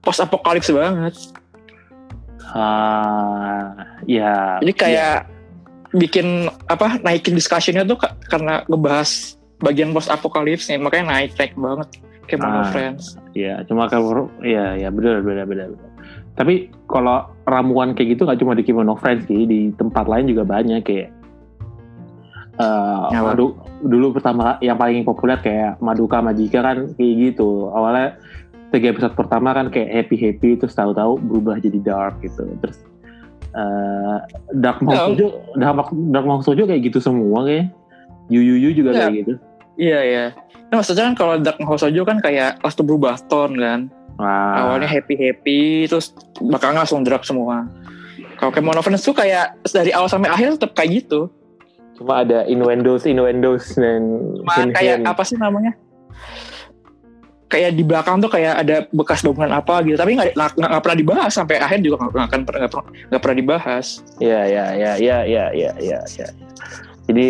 post 0.02 0.24
apokalips 0.24 0.72
banget. 0.72 1.14
Ah 2.52 3.76
ya 4.04 4.60
Jadi 4.60 4.74
kayak 4.74 5.16
bikin 5.92 6.28
apa 6.66 7.00
naikin 7.00 7.34
discussionnya 7.34 7.84
tuh 7.84 8.00
ka- 8.00 8.16
karena 8.26 8.64
ngebahas 8.66 9.36
bagian 9.60 9.92
post 9.92 10.08
apokalips 10.08 10.68
nih 10.68 10.80
makanya 10.80 11.14
naik 11.14 11.36
naik 11.36 11.54
banget 11.54 11.90
kayak 12.26 12.42
Ah. 12.42 12.64
Friends. 12.70 13.20
ya 13.34 13.60
cuma 13.68 13.86
kalau 13.86 14.32
ya 14.40 14.74
ya 14.74 14.88
benar 14.88 15.20
benar 15.20 15.44
benar 15.44 15.68
tapi 16.32 16.72
kalau 16.88 17.28
ramuan 17.44 17.92
kayak 17.92 18.16
gitu 18.16 18.24
nggak 18.24 18.40
cuma 18.40 18.56
di 18.56 18.64
Kimono 18.64 18.96
Friends 18.96 19.28
sih 19.28 19.44
di 19.44 19.70
tempat 19.72 20.08
lain 20.08 20.32
juga 20.32 20.48
banyak 20.48 20.80
kayak 20.82 21.10
eh 22.56 23.06
Apa? 23.12 23.34
madu 23.34 23.56
dulu 23.82 24.14
pertama 24.14 24.56
yang 24.60 24.78
paling 24.78 25.04
populer 25.04 25.40
kayak 25.40 25.80
Maduka 25.80 26.22
Majika 26.22 26.62
kan 26.62 26.78
kayak 26.96 27.14
gitu 27.34 27.68
awalnya 27.68 28.16
tiga 28.72 28.88
episode 28.90 29.14
pertama 29.14 29.52
kan 29.52 29.68
kayak 29.68 29.92
happy 29.92 30.16
happy 30.16 30.56
terus 30.56 30.72
tahu-tahu 30.74 31.20
berubah 31.20 31.60
jadi 31.60 31.80
dark 31.84 32.24
gitu 32.24 32.48
terus 32.60 32.80
eh 33.52 34.18
Dark 34.56 34.80
Monk 34.80 34.96
Oh. 34.96 35.08
Sojo 35.12 35.28
Dark, 35.60 35.92
Dark 35.92 36.26
Monk 36.26 36.42
Sojo 36.42 36.64
kayak 36.64 36.88
gitu 36.88 37.04
semua 37.04 37.44
kayak 37.44 37.68
Yu 38.32 38.40
Yu 38.40 38.56
Yu 38.58 38.70
juga 38.72 38.90
Ya. 38.92 39.00
kayak 39.08 39.16
gitu 39.24 39.34
Iya 39.76 40.00
iya. 40.04 40.26
Nah, 40.70 40.84
maksudnya 40.84 41.10
kan 41.10 41.16
kalau 41.16 41.36
Dark 41.40 41.58
Hosojo 41.58 42.04
kan 42.04 42.20
kayak 42.20 42.60
langsung 42.60 42.86
berubah 42.86 43.18
tone 43.26 43.56
kan. 43.56 43.80
Wah. 44.20 44.68
Awalnya 44.68 44.86
happy 44.86 45.16
happy 45.16 45.60
terus 45.88 46.12
bakal 46.44 46.76
langsung 46.76 47.02
drag 47.02 47.24
semua. 47.24 47.66
Kalau 48.36 48.52
kayak 48.52 48.68
Mono 48.68 48.84
Friends 48.84 49.02
tuh 49.02 49.16
kayak 49.16 49.58
dari 49.66 49.90
awal 49.96 50.12
sampai 50.12 50.30
akhir 50.30 50.60
tetap 50.60 50.76
kayak 50.76 51.02
gitu. 51.02 51.32
cuma 51.98 52.22
ada 52.22 52.46
innuendos 52.46 53.06
innuendos 53.06 53.74
dan 53.74 54.02
Cuma 54.44 54.70
kayak 54.76 55.02
apa 55.08 55.24
sih 55.24 55.40
namanya? 55.40 55.74
Kayak 57.52 57.76
di 57.76 57.84
belakang 57.84 58.24
tuh 58.24 58.32
kayak 58.32 58.64
ada 58.64 58.76
bekas 58.96 59.20
bangunan 59.28 59.60
apa 59.60 59.84
gitu, 59.84 60.00
tapi 60.00 60.16
nggak 60.16 60.56
nggak 60.56 60.84
pernah 60.88 60.98
dibahas 60.98 61.32
sampai 61.36 61.60
akhir 61.60 61.84
juga 61.84 62.08
nggak 62.08 62.32
akan 62.32 62.42
pernah 62.48 62.60
nggak 62.64 62.72
pernah, 62.72 62.88
nggak 63.12 63.22
pernah 63.22 63.38
dibahas. 63.44 63.86
Ya, 64.24 64.42
ya, 64.48 64.66
ya, 64.72 64.92
ya, 64.96 65.18
ya, 65.28 65.46
ya, 65.52 65.72
ya, 65.76 66.00
ya. 66.00 66.28
Jadi 67.12 67.30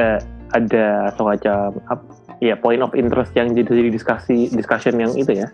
eh, 0.00 0.18
ada 0.56 1.12
semacam 1.12 1.76
ap- 1.92 2.08
ya 2.40 2.56
point 2.56 2.80
of 2.80 2.96
interest 2.96 3.36
yang 3.36 3.52
jadi 3.52 3.68
jadi 3.68 3.90
diskusi 3.92 4.48
discussion 4.48 4.96
yang 4.96 5.12
itu 5.12 5.44
ya. 5.44 5.52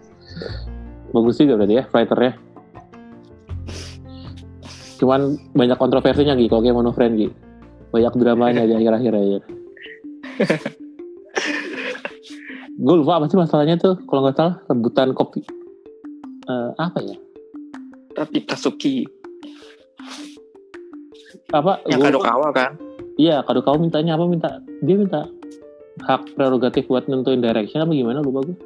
Bagus 1.10 1.42
juga 1.42 1.58
berarti 1.58 1.74
ya 1.82 1.84
writernya. 1.90 2.32
Cuman 5.02 5.34
banyak 5.56 5.78
kontroversinya 5.80 6.38
gitu 6.38 6.54
kalau 6.54 6.62
kayak 6.62 6.76
Mono 6.78 6.94
Friend 6.94 7.14
gitu. 7.18 7.34
Banyak 7.90 8.14
dramanya 8.22 8.62
aja 8.62 8.78
akhir-akhir 8.78 9.12
aja. 9.18 9.38
Gue 12.80 12.96
lupa 12.96 13.20
apa 13.20 13.28
sih 13.28 13.36
masalahnya 13.36 13.76
tuh 13.76 14.00
kalau 14.08 14.24
nggak 14.24 14.36
salah 14.40 14.56
rebutan 14.72 15.12
kopi 15.12 15.44
Eh, 16.50 16.70
apa 16.80 16.98
ya? 17.04 17.16
Tapi 18.16 18.42
Tatsuki 18.42 19.06
Apa? 21.54 21.82
yang 21.86 22.02
Gua 22.02 22.10
lupa. 22.10 22.26
Kadokawa 22.26 22.48
kan. 22.50 22.72
Iya, 23.20 23.42
kalau 23.44 23.60
kau 23.60 23.76
mintanya 23.78 24.16
apa 24.16 24.24
minta 24.24 24.50
dia 24.80 24.96
minta 24.96 25.28
hak 26.00 26.34
prerogatif 26.34 26.88
buat 26.88 27.04
nentuin 27.06 27.44
direction 27.44 27.84
apa 27.84 27.92
gimana 27.92 28.24
lupa 28.24 28.48
gue. 28.48 28.56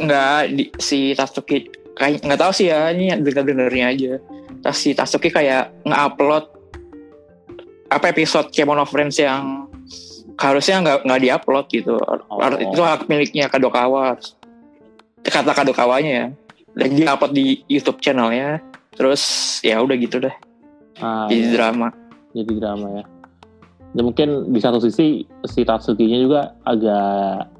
Nggak 0.00 0.38
di, 0.56 0.64
si 0.80 1.12
Tatsuki 1.12 1.68
kayak 1.94 2.24
nggak 2.24 2.40
tahu 2.40 2.52
sih 2.56 2.72
ya 2.72 2.88
ini 2.90 3.12
dengar 3.20 3.44
dengarnya 3.44 3.86
aja. 3.92 4.12
Tas 4.64 4.80
si 4.80 4.96
Tatsuki 4.96 5.28
kayak 5.28 5.70
nge-upload 5.84 6.46
apa 7.90 8.06
episode 8.10 8.48
Kemono 8.54 8.86
Friends 8.86 9.18
yang 9.18 9.69
harusnya 10.40 10.76
nggak 10.80 10.98
nggak 11.04 11.20
diupload 11.20 11.66
gitu 11.68 11.94
Oh. 12.00 12.40
itu 12.56 12.80
hak 12.80 13.04
miliknya 13.06 13.52
Kadokawa 13.52 14.16
kata 15.20 15.52
Kadokawanya 15.52 16.12
ya 16.12 16.26
dan 16.72 16.88
dia 16.96 17.12
upload 17.12 17.36
di 17.36 17.60
YouTube 17.68 18.00
channelnya 18.00 18.64
terus 18.96 19.22
ya 19.60 19.76
udah 19.84 19.96
gitu 20.00 20.18
deh 20.18 20.32
Ah, 21.00 21.28
jadi 21.28 21.44
iya. 21.44 21.52
drama 21.56 21.88
jadi 22.30 22.52
drama 22.62 22.88
ya. 22.94 23.04
Ya 23.90 24.02
mungkin 24.06 24.54
di 24.54 24.60
satu 24.62 24.78
sisi 24.78 25.26
si 25.26 25.60
Tatsuki-nya 25.66 26.18
juga 26.22 26.54
agak 26.62 27.50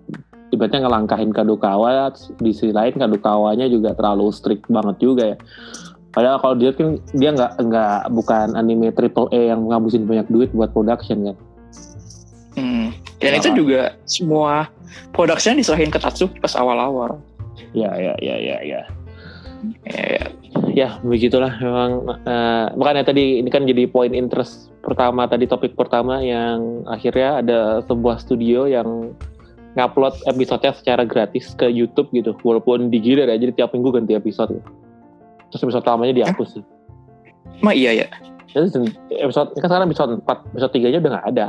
ibaratnya 0.54 0.86
ngelangkahin 0.86 1.34
Kadokawa, 1.34 2.14
di 2.38 2.54
sisi 2.54 2.70
lain 2.70 2.94
Kadokawanya 2.94 3.66
juga 3.66 3.98
terlalu 3.98 4.30
strict 4.30 4.70
banget 4.70 4.96
juga 5.02 5.34
ya. 5.34 5.36
Padahal 6.14 6.38
kalau 6.38 6.54
dia 6.54 6.70
kan 6.70 7.02
dia 7.14 7.34
nggak 7.34 7.52
nggak 7.66 7.98
bukan 8.14 8.54
anime 8.54 8.94
triple 8.94 9.26
A 9.34 9.54
yang 9.54 9.66
ngabisin 9.66 10.06
banyak 10.06 10.26
duit 10.30 10.50
buat 10.54 10.70
production 10.70 11.34
kan. 11.34 11.36
Hmm. 12.58 12.90
dan 13.22 13.36
Apa? 13.36 13.40
itu 13.42 13.48
juga 13.62 13.94
semua 14.10 14.66
production 15.14 15.54
diserahin 15.54 15.90
ke 15.92 15.98
Tatsuki 16.02 16.42
pas 16.42 16.54
awal-awal 16.58 17.20
Ya 17.76 17.92
ya 17.94 18.14
ya 18.18 18.36
ya 18.40 18.56
ya. 18.66 18.82
ya, 19.86 20.02
ya. 20.18 20.24
Ya 20.70 20.88
begitulah 21.06 21.52
memang 21.60 22.08
eh, 22.26 22.66
makanya 22.74 23.10
tadi 23.12 23.38
ini 23.38 23.46
kan 23.52 23.66
jadi 23.68 23.86
poin 23.86 24.10
interest 24.10 24.70
pertama 24.82 25.28
tadi 25.30 25.46
topik 25.46 25.76
pertama 25.78 26.18
yang 26.24 26.82
akhirnya 26.90 27.44
ada 27.44 27.58
sebuah 27.86 28.18
studio 28.18 28.66
yang 28.66 29.14
ngupload 29.78 30.18
episodenya 30.26 30.74
secara 30.74 31.02
gratis 31.06 31.54
ke 31.54 31.70
YouTube 31.70 32.10
gitu 32.10 32.34
walaupun 32.42 32.90
digilir 32.90 33.30
ya 33.30 33.38
jadi 33.38 33.54
tiap 33.54 33.70
minggu 33.70 33.94
ganti 33.94 34.18
episode 34.18 34.58
terus 35.54 35.62
episode 35.62 35.86
lamanya 35.86 36.26
dihapus 36.26 36.58
sih 36.58 36.64
Emang 37.60 37.76
iya 37.76 37.92
ya 37.92 38.08
Jadi 38.50 38.90
episode 39.22 39.54
kan 39.62 39.68
sekarang 39.70 39.86
episode 39.86 40.12
4 40.26 40.50
episode 40.56 40.72
3 40.74 40.90
nya 40.90 40.98
udah 40.98 41.12
nggak 41.14 41.28
ada 41.36 41.46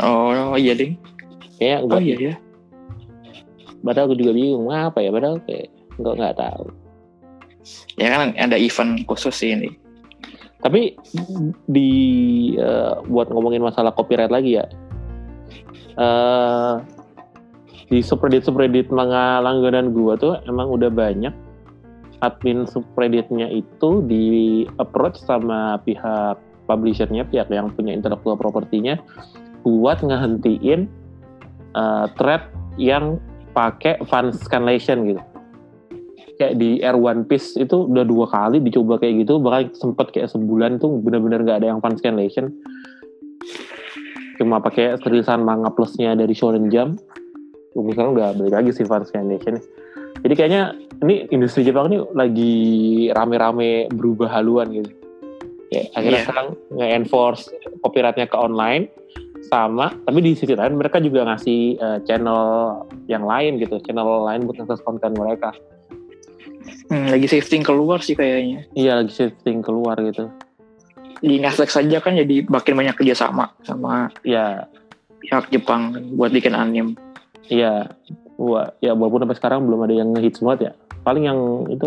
oh 0.00 0.56
iya 0.56 0.72
deh. 0.72 0.96
Kayaknya 1.60 1.76
oh 1.76 1.84
enggak 1.84 2.02
iya 2.02 2.16
ya 2.16 2.34
padahal 3.82 4.06
aku 4.10 4.16
juga 4.16 4.32
bingung 4.32 4.70
apa 4.70 5.02
ya? 5.02 5.10
Padahal 5.10 5.42
kayak 5.44 5.68
nggak 5.98 6.14
nggak 6.16 6.36
tahu. 6.38 6.66
Ya 7.98 8.06
kan 8.10 8.34
ada 8.38 8.56
event 8.56 9.04
khusus 9.06 9.34
sih 9.34 9.54
ini. 9.54 9.70
Tapi 10.62 10.94
di 11.66 11.90
eh, 12.54 12.94
buat 13.10 13.28
ngomongin 13.34 13.66
masalah 13.66 13.90
copyright 13.90 14.30
lagi 14.30 14.62
ya, 14.62 14.66
eh 15.98 16.74
di 17.90 18.00
subreddit 18.00 18.46
subreddit 18.46 18.88
manga 18.88 19.42
langganan 19.42 19.90
gua 19.92 20.16
tuh 20.16 20.38
emang 20.48 20.70
udah 20.70 20.88
banyak 20.88 21.34
admin 22.22 22.64
subredditnya 22.64 23.50
itu 23.50 24.06
di 24.06 24.62
approach 24.78 25.18
sama 25.18 25.82
pihak 25.82 26.38
publishernya, 26.70 27.26
pihak 27.26 27.50
yang 27.50 27.74
punya 27.74 27.98
intellectual 27.98 28.38
propertinya 28.38 28.94
buat 29.62 30.02
ngehentiin 30.02 30.90
eh, 31.74 32.06
thread 32.18 32.42
yang 32.76 33.18
pakai 33.56 34.02
fan 34.10 34.34
scanlation 34.34 35.08
gitu. 35.08 35.22
Kayak 36.40 36.58
di 36.58 36.80
Air 36.82 36.98
One 36.98 37.22
Piece 37.28 37.54
itu 37.54 37.86
udah 37.86 38.02
dua 38.02 38.26
kali 38.26 38.58
dicoba 38.58 38.98
kayak 38.98 39.26
gitu 39.26 39.38
bahkan 39.38 39.70
sempet 39.76 40.10
kayak 40.10 40.32
sebulan 40.32 40.82
tuh 40.82 40.98
bener-bener 41.00 41.44
nggak 41.44 41.62
ada 41.62 41.68
yang 41.70 41.80
fan 41.84 41.94
scanlation. 41.94 42.50
Cuma 44.40 44.58
pakai 44.58 44.98
tulisan 44.98 45.44
manga 45.44 45.70
plusnya 45.70 46.16
dari 46.18 46.32
Shonen 46.32 46.72
Jump. 46.72 46.98
Mungkin 47.76 47.92
sekarang 47.94 48.12
udah 48.16 48.28
balik 48.36 48.54
lagi 48.58 48.70
sih 48.74 48.84
fan 48.88 49.04
scanlation 49.06 49.60
jadi 50.22 50.34
kayaknya 50.38 50.62
ini 51.02 51.26
industri 51.34 51.66
Jepang 51.66 51.90
ini 51.90 51.98
lagi 52.14 52.54
rame-rame 53.10 53.90
berubah 53.90 54.30
haluan 54.30 54.70
gitu. 54.70 54.90
Kayak 55.72 55.86
akhirnya 55.96 56.20
Iya. 56.20 56.26
sekarang 56.28 56.48
nge-enforce 56.76 57.42
copyrightnya 57.82 58.26
ke 58.30 58.36
online 58.38 58.92
sama 59.52 59.92
tapi 59.98 60.18
di 60.18 60.32
sisi 60.32 60.50
lain 60.50 60.74
mereka 60.74 60.96
juga 60.96 61.24
ngasih 61.24 61.60
eh, 61.74 61.98
channel 62.02 62.40
yang 63.04 63.22
lain 63.22 63.60
gitu 63.60 63.76
channel 63.80 64.24
lain 64.24 64.42
buat 64.42 64.56
akses 64.58 64.80
konten 64.80 65.12
mereka 65.12 65.52
Hmm, 66.84 67.08
lagi 67.08 67.26
shifting 67.26 67.60
keluar 67.60 67.98
sih 67.98 68.14
kayaknya 68.14 68.68
Iya 68.72 69.02
lagi 69.02 69.12
shifting 69.12 69.60
keluar 69.60 69.98
gitu. 69.98 70.30
di 71.18 71.38
Netflix 71.38 71.72
saja 71.72 71.98
kan 71.98 72.14
jadi 72.14 72.42
makin 72.44 72.74
banyak 72.74 72.94
kerjasama 72.94 73.50
sama 73.62 74.10
Ya, 74.22 74.66
pihak 75.20 75.50
Jepang 75.50 75.90
buat 76.12 76.30
bikin 76.30 76.52
anime 76.52 76.94
iya. 77.44 77.90
Wah, 78.34 78.70
ya 78.78 78.92
walaupun 78.92 79.22
sampai 79.22 79.36
sekarang 79.36 79.60
belum 79.62 79.84
ada 79.84 79.94
yang 79.94 80.08
ngehits 80.10 80.38
banget 80.38 80.60
ya. 80.60 80.72
Paling 81.02 81.24
yang 81.24 81.38
itu 81.68 81.86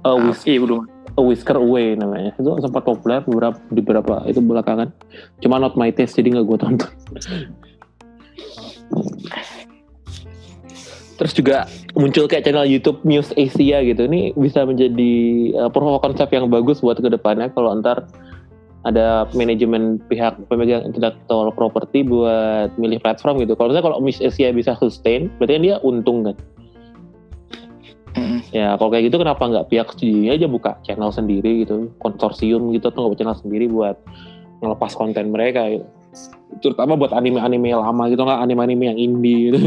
A, 0.00 0.08
Ah, 0.08 0.16
Whis- 0.16 0.44
iya 0.44 0.58
belum 0.58 0.86
A 1.18 1.22
Whisker 1.22 1.58
Away 1.58 1.98
namanya. 1.98 2.30
Itu 2.38 2.54
sempat 2.62 2.86
populer 2.86 3.20
beberapa 3.26 3.58
di 3.74 3.82
beberapa 3.82 4.22
itu 4.30 4.38
belakangan. 4.38 4.94
Cuma 5.42 5.58
not 5.58 5.74
my 5.74 5.90
taste 5.90 6.14
jadi 6.14 6.38
nggak 6.38 6.46
gue 6.46 6.58
tonton. 6.62 6.90
Terus 11.18 11.34
juga 11.34 11.66
muncul 11.98 12.30
kayak 12.30 12.46
channel 12.46 12.62
YouTube 12.62 13.02
News 13.02 13.34
Asia 13.34 13.82
gitu. 13.82 14.06
Ini 14.06 14.38
bisa 14.38 14.62
menjadi 14.62 15.12
uh, 15.58 15.66
proof 15.66 15.98
of 15.98 16.02
concept 16.06 16.30
yang 16.30 16.46
bagus 16.46 16.78
buat 16.78 17.02
ke 17.02 17.10
depannya 17.10 17.50
kalau 17.50 17.74
ntar 17.82 18.06
ada 18.86 19.26
manajemen 19.34 19.98
pihak 20.06 20.38
pemegang 20.46 20.86
intellectual 20.86 21.50
property 21.50 22.06
buat 22.06 22.70
milih 22.78 23.02
platform 23.02 23.42
gitu. 23.42 23.58
Kalau 23.58 23.74
saya 23.74 23.82
kalau 23.82 23.98
News 23.98 24.22
Asia 24.22 24.54
bisa 24.54 24.78
sustain, 24.78 25.26
berarti 25.42 25.58
kan 25.58 25.62
dia 25.66 25.76
untung 25.82 26.22
kan. 26.22 26.38
Ya 28.48 28.80
kalau 28.80 28.88
kayak 28.88 29.12
gitu 29.12 29.20
kenapa 29.20 29.44
nggak 29.44 29.68
pihak 29.68 29.88
studionya 29.92 30.32
aja 30.40 30.46
buka 30.48 30.80
channel 30.80 31.12
sendiri 31.12 31.68
gitu, 31.68 31.92
konsorsium 32.00 32.72
gitu 32.72 32.88
atau 32.88 33.08
nggak 33.08 33.20
channel 33.20 33.36
sendiri 33.36 33.68
buat 33.68 34.00
ngelepas 34.64 34.92
konten 34.96 35.30
mereka 35.30 35.68
gitu. 35.68 35.86
Terutama 36.64 36.96
buat 36.96 37.12
anime-anime 37.12 37.76
lama 37.76 38.08
gitu 38.08 38.24
nggak 38.24 38.40
anime-anime 38.40 38.84
yang 38.88 38.98
indie 38.98 39.52
gitu. 39.52 39.60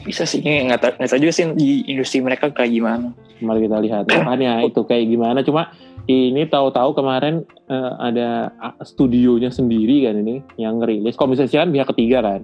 bisa 0.00 0.24
sih 0.24 0.40
nggak 0.40 0.96
tahu 0.96 1.20
juga 1.20 1.32
sih 1.32 1.44
di 1.52 1.84
industri 1.92 2.24
mereka 2.24 2.48
kayak 2.48 2.72
gimana 2.72 3.12
Mari 3.40 3.66
kita 3.66 3.78
lihat. 3.80 4.04
Makanya 4.06 4.68
itu 4.68 4.80
kayak 4.84 5.08
gimana. 5.08 5.40
Cuma 5.40 5.72
ini 6.08 6.44
tahu-tahu 6.44 6.92
kemarin 6.96 7.44
eh, 7.68 7.92
ada 7.98 8.52
studionya 8.84 9.48
sendiri 9.48 10.04
kan 10.06 10.20
ini 10.20 10.44
yang 10.60 10.80
ngerilis. 10.80 11.16
Kalau 11.16 11.32
misalnya 11.32 11.64
kan 11.66 11.70
pihak 11.72 11.88
ketiga 11.96 12.18
kan. 12.20 12.40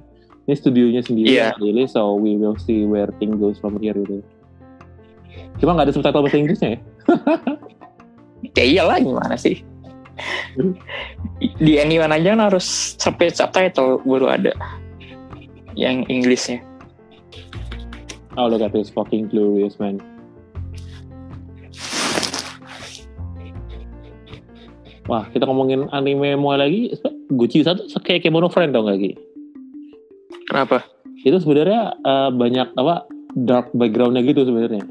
Ini 0.46 0.54
studionya 0.54 1.02
sendiri 1.02 1.26
Iya. 1.26 1.58
yang. 1.58 1.90
So 1.90 2.14
we 2.14 2.38
will 2.38 2.54
see 2.58 2.86
where 2.86 3.10
things 3.18 3.34
goes 3.38 3.58
from 3.58 3.82
here 3.82 3.94
gitu. 3.98 4.22
Cuma 5.58 5.74
nggak 5.74 5.90
ada 5.90 5.94
subtitle 5.94 6.22
bahasa 6.22 6.38
Inggrisnya 6.38 6.70
ya. 6.76 6.80
ya 8.56 8.64
iyalah 8.64 8.98
gimana 9.00 9.36
sih 9.36 9.60
di 11.60 11.76
anime 11.76 12.08
aja 12.08 12.32
kan 12.36 12.40
harus 12.48 12.96
sampai 12.96 13.28
subtitle 13.28 14.00
baru 14.04 14.32
ada 14.32 14.52
yang 15.76 16.04
Inggrisnya 16.08 16.60
Oh 18.36 18.52
look 18.52 18.60
at 18.60 18.68
this 18.76 18.92
fucking 18.92 19.32
glorious 19.32 19.80
man. 19.80 19.96
Wah, 25.08 25.24
kita 25.32 25.48
ngomongin 25.48 25.88
anime 25.88 26.36
mau 26.36 26.52
lagi. 26.52 26.92
Gucci 27.32 27.64
satu 27.64 27.88
kayak 28.04 28.28
Kemono 28.28 28.52
Friend 28.52 28.76
gak 28.76 29.00
Ki? 29.00 29.16
Kenapa 30.46 30.82
Itu 31.18 31.38
sebenarnya 31.38 31.94
eh, 31.96 32.30
banyak 32.30 32.68
apa 32.74 33.04
dark 33.34 33.70
backgroundnya 33.72 34.22
gitu 34.22 34.44
sebenarnya. 34.44 34.84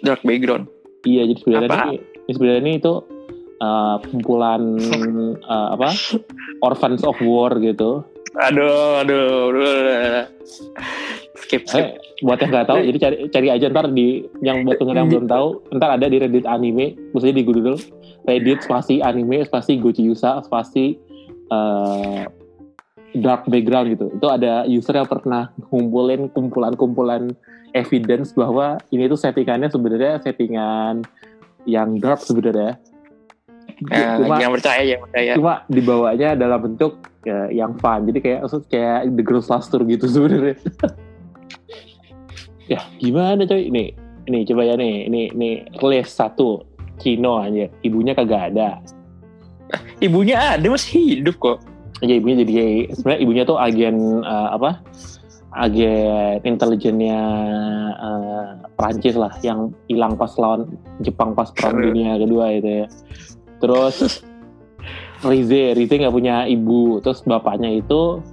dark 0.00 0.20
background 0.22 0.66
Iya, 1.00 1.24
jadi 1.24 1.38
sebenarnya 1.40 1.68
Apa? 1.70 1.82
ini, 1.86 1.96
sebenarnya 2.28 2.60
ini 2.60 2.72
itu 2.76 2.94
eh, 3.56 3.96
kumpulan 4.06 4.62
eh, 5.54 5.68
apa 5.74 5.88
orphans 6.60 7.00
of 7.02 7.16
war 7.20 7.56
gitu. 7.56 8.04
aduh 8.32 9.02
aduh, 9.02 9.50
aduh. 9.50 10.22
skip 11.36 11.66
skip 11.66 11.82
Eh, 11.82 11.98
buat 12.20 12.38
yang 12.38 12.52
nggak 12.52 12.68
tahu, 12.68 12.78
jadi 12.84 12.98
cari 13.00 13.16
cari 13.26 13.48
aja 13.50 13.66
ntar 13.68 13.90
di 13.90 14.22
yang 14.38 14.62
buat 14.62 14.76
pengen 14.76 14.96
yang 14.96 15.08
belum 15.08 15.26
tahu, 15.26 15.48
ntar 15.72 15.96
ada 15.96 16.06
di 16.06 16.20
Reddit 16.20 16.44
anime, 16.44 16.94
maksudnya 17.10 17.40
di 17.40 17.44
Google 17.44 17.74
Reddit 18.22 18.60
spasi 18.60 19.00
anime 19.00 19.42
spasi 19.42 19.80
Gochi 19.80 20.04
Yusa 20.04 20.44
spasi 20.44 20.94
dark 23.16 23.46
background 23.50 23.90
gitu. 23.94 24.06
Itu 24.14 24.26
ada 24.30 24.64
user 24.66 24.94
yang 24.94 25.08
pernah 25.08 25.50
ngumpulin 25.70 26.30
kumpulan-kumpulan 26.30 27.34
evidence 27.74 28.34
bahwa 28.34 28.78
ini 28.90 29.06
tuh 29.10 29.18
settingannya 29.18 29.70
sebenarnya 29.70 30.22
settingan 30.22 31.02
yang 31.66 31.98
dark 31.98 32.22
sebenarnya. 32.22 32.78
Eh, 33.90 34.16
Cuma 34.20 34.36
jangan 34.36 34.54
percaya 34.60 34.82
jangan 34.84 35.02
percaya. 35.08 35.32
cuma 35.38 35.54
dibawanya 35.70 36.28
dalam 36.36 36.60
bentuk 36.60 37.00
ya, 37.24 37.48
yang 37.48 37.72
fun. 37.80 38.04
Jadi 38.10 38.18
kayak 38.20 38.38
maksud 38.44 38.62
kayak 38.68 39.08
The 39.14 39.22
Girls 39.24 39.48
Last 39.48 39.70
Tour 39.72 39.82
gitu 39.86 40.06
sebenarnya. 40.06 40.56
Ya 42.70 42.86
gimana 43.02 43.50
coy? 43.50 43.66
Ini 43.66 43.98
ini 44.30 44.46
coba 44.46 44.62
ya 44.62 44.78
nih. 44.78 45.10
Ini 45.10 45.34
ini 45.34 45.50
list 45.90 46.14
satu. 46.14 46.62
Kino 47.02 47.42
aja. 47.42 47.66
Ibunya 47.82 48.14
kagak 48.14 48.54
ada. 48.54 48.78
Ibunya 49.98 50.54
ada 50.54 50.62
masih 50.70 51.18
hidup 51.18 51.34
kok 51.42 51.58
aja 52.00 52.14
ibunya 52.16 52.36
jadi 52.42 52.88
sebenarnya 52.96 53.20
ibunya 53.20 53.42
tuh 53.44 53.58
agen 53.60 54.24
eh, 54.24 54.48
apa 54.56 54.80
agen 55.50 56.40
intelijennya 56.46 57.20
eh, 57.98 58.46
Prancis 58.78 59.18
lah 59.18 59.34
yang 59.42 59.74
hilang 59.90 60.14
pas 60.16 60.32
lawan 60.38 60.70
Jepang 61.02 61.34
pas 61.34 61.50
perang 61.52 61.76
dunia 61.80 62.16
kedua 62.16 62.54
itu 62.54 62.84
ya. 62.84 62.86
Terus 63.60 64.24
Rize, 65.20 65.76
Rize 65.76 65.94
nggak 66.00 66.16
punya 66.16 66.48
ibu, 66.48 67.04
terus 67.04 67.20
bapaknya 67.28 67.68
itu 67.68 68.24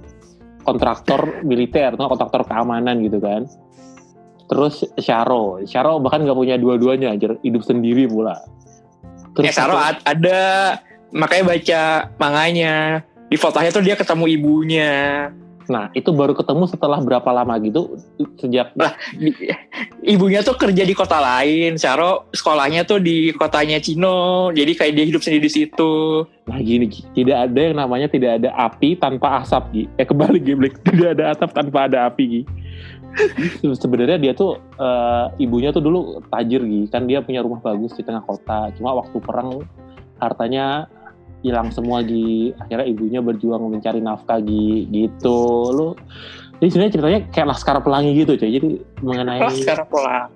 kontraktor 0.64 1.44
militer, 1.44 1.92
atau 1.92 2.08
kontraktor 2.08 2.48
keamanan 2.48 3.04
gitu 3.04 3.20
kan. 3.20 3.44
Terus 4.48 4.88
Syaro, 4.96 5.60
Syaro 5.68 6.00
bahkan 6.00 6.24
nggak 6.24 6.38
punya 6.38 6.56
dua-duanya, 6.56 7.12
hidup 7.44 7.60
sendiri 7.60 8.08
pula. 8.08 8.40
Saro 9.52 9.76
satu- 9.76 9.84
ad- 9.84 10.04
ada 10.08 10.40
makanya 11.12 11.44
baca 11.44 11.82
manganya 12.16 13.04
di 13.28 13.36
fotonya 13.36 13.70
tuh 13.70 13.84
dia 13.84 13.94
ketemu 13.94 14.24
ibunya 14.28 14.92
Nah, 15.68 15.92
itu 15.92 16.16
baru 16.16 16.32
ketemu 16.32 16.64
setelah 16.64 16.96
berapa 16.96 17.28
lama 17.28 17.52
gitu? 17.60 18.00
Sejak 18.40 18.72
Di- 19.12 19.36
ibunya 20.00 20.40
tuh 20.40 20.56
kerja 20.56 20.80
di 20.80 20.96
kota 20.96 21.20
lain 21.20 21.76
Saro 21.76 22.32
sekolahnya 22.32 22.88
tuh 22.88 23.04
di 23.04 23.36
kotanya 23.36 23.76
Cino 23.76 24.48
jadi 24.48 24.72
kayak 24.72 24.96
dia 24.96 25.04
hidup 25.04 25.20
sendiri 25.20 25.44
di 25.44 25.52
situ 25.52 26.24
Nah 26.48 26.56
gini, 26.64 26.88
Gi. 26.88 27.04
tidak 27.12 27.52
ada 27.52 27.60
yang 27.60 27.76
namanya 27.76 28.08
tidak 28.08 28.40
ada 28.40 28.48
api 28.56 28.96
tanpa 28.96 29.44
asap, 29.44 29.62
Gi. 29.76 29.84
Eh 30.00 30.08
kebalik, 30.08 30.40
Gi. 30.40 30.56
Tidak 30.88 31.12
ada 31.12 31.36
asap 31.36 31.52
tanpa 31.52 31.84
ada 31.84 32.08
api, 32.08 32.24
Gi. 32.24 32.42
Se- 33.60 33.76
Sebenarnya 33.76 34.16
dia 34.16 34.32
tuh, 34.32 34.56
eh, 34.56 35.44
ibunya 35.44 35.76
tuh 35.76 35.84
dulu 35.84 36.24
tajir, 36.32 36.64
Gi. 36.64 36.88
Kan 36.88 37.04
dia 37.04 37.20
punya 37.20 37.44
rumah 37.44 37.60
bagus 37.60 37.92
di 37.92 38.00
tengah 38.00 38.24
kota. 38.24 38.72
Cuma 38.80 38.96
waktu 38.96 39.20
perang, 39.20 39.60
hartanya 40.16 40.88
hilang 41.44 41.68
semua, 41.70 42.02
Gi. 42.02 42.54
Akhirnya 42.58 42.86
ibunya 42.86 43.20
berjuang 43.22 43.68
mencari 43.68 44.00
nafkah, 44.02 44.40
Gi. 44.42 44.88
Gitu. 44.88 45.40
Lu, 45.74 45.94
ini 46.58 46.68
sebenarnya 46.68 46.92
ceritanya 46.98 47.20
kayak 47.30 47.48
Laskar 47.54 47.78
Pelangi 47.82 48.14
gitu, 48.16 48.34
coy. 48.34 48.50
Jadi 48.50 48.68
mengenai 49.02 49.40
Lah, 49.42 49.54
sekarang 49.54 49.86
pulang 49.86 50.30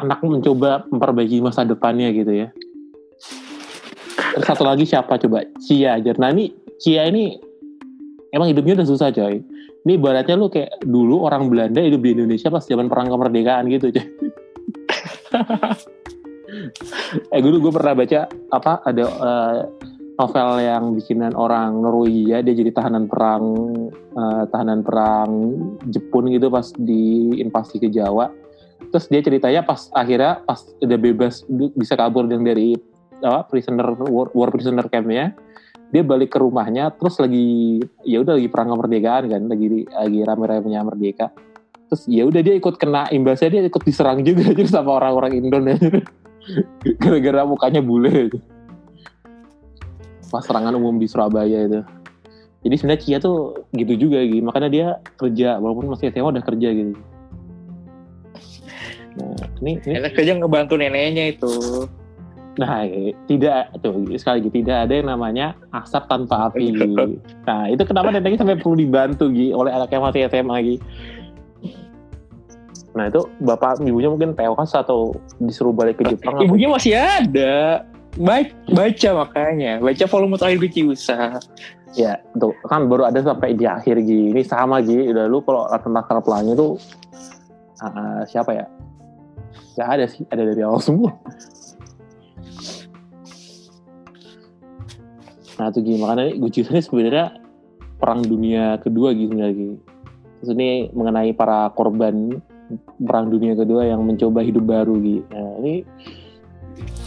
anak 0.00 0.24
mencoba 0.24 0.88
memperbaiki 0.88 1.44
masa 1.44 1.66
depannya 1.68 2.08
gitu 2.14 2.32
ya. 2.32 2.48
Terus 4.32 4.46
satu 4.48 4.64
lagi 4.64 4.88
siapa 4.88 5.20
coba? 5.20 5.44
Cia 5.60 6.00
aja. 6.00 6.16
Nah 6.16 6.32
ini 6.32 6.56
Cia 6.80 7.04
ini 7.12 7.36
emang 8.32 8.48
hidupnya 8.48 8.80
udah 8.80 8.88
susah 8.88 9.12
coy. 9.12 9.44
Ini 9.82 9.98
ibaratnya 9.98 10.38
lu 10.38 10.48
kayak 10.48 10.86
dulu 10.86 11.26
orang 11.26 11.50
Belanda 11.50 11.82
hidup 11.82 12.00
di 12.00 12.14
Indonesia 12.16 12.48
pas 12.48 12.64
zaman 12.64 12.88
perang 12.88 13.12
kemerdekaan 13.12 13.68
gitu 13.68 13.92
coy. 13.92 14.06
eh 17.32 17.40
dulu 17.40 17.68
gue 17.68 17.72
pernah 17.72 17.94
baca 17.96 18.20
apa 18.52 18.72
ada 18.84 19.04
eh, 19.04 19.58
novel 20.20 20.50
yang 20.60 20.84
bikinan 20.92 21.32
orang 21.32 21.80
Norwegia 21.80 22.44
dia 22.44 22.54
jadi 22.54 22.70
tahanan 22.70 23.08
perang 23.08 23.44
eh, 24.12 24.44
tahanan 24.52 24.80
perang 24.84 25.30
Jepun 25.88 26.28
gitu 26.30 26.52
pas 26.52 26.68
di 26.76 27.36
invasi 27.40 27.80
ke 27.80 27.88
Jawa. 27.88 28.28
Terus 28.92 29.08
dia 29.08 29.20
ceritanya 29.24 29.64
pas 29.64 29.88
akhirnya 29.96 30.44
pas 30.44 30.60
udah 30.84 30.98
bebas 31.00 31.48
bisa 31.48 31.96
kabur 31.96 32.28
yang 32.28 32.44
dari 32.44 32.76
apa 33.22 33.46
prisoner 33.48 33.86
war, 34.10 34.28
war 34.34 34.50
prisoner 34.50 34.84
campnya 34.90 35.30
dia 35.94 36.02
balik 36.02 36.34
ke 36.34 36.38
rumahnya 36.42 36.90
terus 36.96 37.20
lagi 37.20 37.78
ya 38.02 38.24
udah 38.24 38.34
lagi 38.34 38.48
perang 38.48 38.74
kemerdekaan 38.74 39.24
kan 39.28 39.42
lagi 39.48 39.86
lagi 39.88 40.20
rame-ramenya 40.24 40.80
merdeka. 40.84 41.32
Terus 41.88 42.08
ya 42.08 42.24
udah 42.24 42.40
dia 42.40 42.56
ikut 42.56 42.80
kena 42.80 43.08
imbasnya 43.12 43.48
dia 43.52 43.62
ikut 43.64 43.84
diserang 43.84 44.24
juga 44.24 44.52
jadi 44.52 44.68
sama 44.80 45.00
orang-orang 45.00 45.40
Indonesia 45.40 46.04
gara-gara 47.02 47.42
mukanya 47.46 47.80
bule. 47.82 48.30
Pas 50.32 50.42
serangan 50.42 50.74
umum 50.74 50.96
di 50.96 51.06
Surabaya 51.06 51.68
itu. 51.68 51.80
Jadi 52.62 52.74
sebenarnya 52.78 53.02
Cia 53.02 53.18
tuh 53.18 53.66
gitu 53.74 54.06
juga 54.06 54.22
gitu 54.22 54.38
makanya 54.38 54.70
dia 54.70 54.86
kerja 55.18 55.58
walaupun 55.58 55.90
masih 55.90 56.14
SMA 56.14 56.30
udah 56.30 56.44
kerja 56.46 56.68
gitu. 56.70 56.94
Nah 59.18 59.34
ini, 59.60 59.82
ini. 59.82 59.92
Enak 59.98 60.12
kerja 60.14 60.32
ngebantu 60.38 60.74
neneknya 60.78 61.34
itu. 61.34 61.86
Nah, 62.52 62.84
eh, 62.84 63.16
tidak. 63.26 63.72
Tuh 63.80 64.04
sekali 64.20 64.44
lagi 64.44 64.50
tidak 64.52 64.76
ada 64.88 64.94
yang 64.94 65.08
namanya 65.08 65.46
asap 65.72 66.04
tanpa 66.08 66.52
api. 66.52 66.70
Nah, 67.48 67.66
itu 67.66 67.82
kenapa 67.82 68.14
neneknya 68.14 68.46
sampai 68.46 68.60
perlu 68.60 68.78
dibantu 68.78 69.26
Gi 69.32 69.50
oleh 69.50 69.72
anaknya 69.74 69.98
masih 69.98 70.20
SMA 70.30 70.52
lagi. 70.52 70.76
Nah, 72.92 73.08
itu 73.08 73.24
bapak 73.40 73.80
ibunya 73.80 74.12
mungkin 74.12 74.36
tewas 74.36 74.76
atau 74.76 75.16
disuruh 75.40 75.72
balik 75.72 76.00
ke 76.00 76.12
Jepang. 76.12 76.36
apa- 76.36 76.44
ibunya 76.44 76.68
masih 76.68 76.92
ada 76.92 77.88
baik 78.20 78.52
baca 78.68 79.24
makanya 79.24 79.80
baca 79.80 80.04
volume 80.04 80.36
terakhir 80.36 80.60
Guciusa 80.60 81.40
Ya, 81.92 82.16
tuh 82.40 82.56
kan 82.72 82.88
baru 82.88 83.04
ada 83.04 83.20
sampai 83.20 83.52
di 83.52 83.68
akhir 83.68 84.00
Gi. 84.00 84.32
Ini 84.32 84.40
sama 84.48 84.80
Gi. 84.80 85.12
Udah 85.12 85.28
lu 85.28 85.44
kalau 85.44 85.68
tentang 85.68 86.24
pelangi 86.24 86.56
tuh 86.56 86.80
ah, 87.84 88.24
siapa 88.24 88.56
ya? 88.56 88.64
Gak 89.76 89.88
ada 90.00 90.04
sih, 90.08 90.24
ada 90.32 90.40
dari 90.40 90.64
awal 90.64 90.80
semua. 90.80 91.12
Nah 95.60 95.68
itu 95.68 95.78
Gi, 95.84 95.94
makanya 96.00 96.32
Gucci 96.40 96.64
ini 96.64 96.80
sebenarnya 96.80 97.26
perang 98.00 98.24
dunia 98.24 98.80
kedua 98.80 99.12
gitu 99.12 99.36
sebenarnya 99.36 99.52
Gi. 99.52 99.70
Terus 100.40 100.50
ini 100.56 100.70
mengenai 100.96 101.36
para 101.36 101.68
korban 101.76 102.40
perang 103.02 103.28
dunia 103.32 103.56
kedua 103.56 103.86
yang 103.88 104.04
mencoba 104.04 104.40
hidup 104.44 104.64
baru 104.64 104.94
Gi. 105.00 105.18
Nah 105.32 105.50
ini 105.62 105.74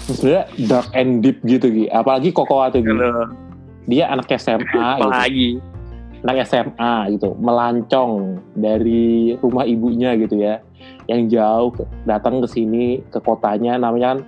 sebenarnya 0.09 0.43
dark 0.69 0.87
and 0.93 1.21
deep 1.25 1.41
gitu 1.45 1.67
Gi. 1.69 1.85
Apalagi 1.89 2.29
Kokoa 2.33 2.69
tuh 2.73 2.81
Gi. 2.83 2.95
Dia 3.85 4.09
anak 4.09 4.29
SMA 4.35 4.61
gitu. 4.69 4.79
Apalagi. 4.79 5.49
Anak 6.25 6.35
SMA 6.49 6.93
gitu. 7.13 7.37
Melancong 7.37 8.41
dari 8.57 9.37
rumah 9.39 9.65
ibunya 9.65 10.17
gitu 10.17 10.37
ya. 10.41 10.61
Yang 11.05 11.37
jauh 11.37 11.71
datang 12.09 12.41
ke 12.41 12.47
sini 12.49 13.05
ke 13.13 13.21
kotanya. 13.21 13.77
Namanya 13.77 14.17
kan 14.17 14.19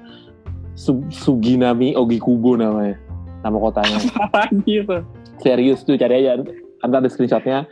Su- 0.78 1.10
Suginami 1.10 1.97
Ogikubo 1.97 2.54
namanya. 2.54 3.02
Nama 3.41 3.58
kotanya. 3.58 3.97
Apalagi 4.30 4.86
serius 5.41 5.82
tuh 5.82 5.97
cari 5.97 6.21
aja. 6.26 6.41
Antara 6.86 7.02
ada 7.02 7.10
screenshotnya 7.10 7.65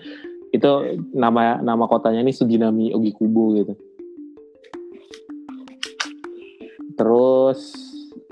itu 0.55 0.71
nama 1.11 1.59
nama 1.59 1.83
kotanya 1.85 2.23
ini 2.23 2.31
Suginami 2.31 2.95
Ogikubo 2.95 3.55
gitu 3.59 3.73
terus 6.95 7.85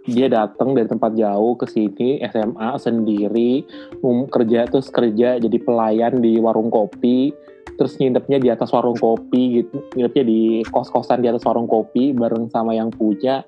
dia 0.03 0.27
datang 0.27 0.75
dari 0.75 0.87
tempat 0.87 1.15
jauh 1.15 1.55
ke 1.55 1.63
sini 1.67 2.19
SMA 2.27 2.69
sendiri 2.75 3.63
um, 4.03 4.27
kerja 4.27 4.67
terus 4.67 4.91
kerja 4.91 5.39
jadi 5.39 5.57
pelayan 5.63 6.19
di 6.19 6.39
warung 6.43 6.67
kopi 6.67 7.31
terus 7.79 7.95
nginepnya 7.97 8.37
di 8.39 8.49
atas 8.51 8.69
warung 8.75 8.99
kopi 8.99 9.63
gitu 9.63 9.79
nginepnya 9.95 10.23
di 10.27 10.41
kos-kosan 10.67 11.23
di 11.23 11.31
atas 11.31 11.47
warung 11.47 11.71
kopi 11.71 12.11
bareng 12.11 12.51
sama 12.51 12.75
yang 12.75 12.91
punya 12.91 13.47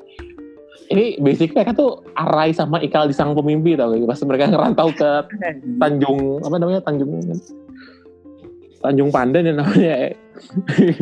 ini 0.88 1.18
basic 1.20 1.52
mereka 1.52 1.76
tuh 1.76 2.06
Arai 2.16 2.54
sama 2.54 2.80
Ikal 2.80 3.10
di 3.10 3.16
sang 3.16 3.34
pemimpi 3.34 3.76
tau 3.76 3.92
gak? 3.92 4.06
pas 4.06 4.22
mereka 4.24 4.46
ngerantau 4.48 4.90
ke 4.96 5.12
Tanjung 5.82 6.40
apa 6.40 6.56
namanya 6.56 6.82
Tanjung 6.88 7.20
Tanjung 8.86 9.10
Pandan 9.10 9.50
ya 9.50 9.54
namanya. 9.58 10.14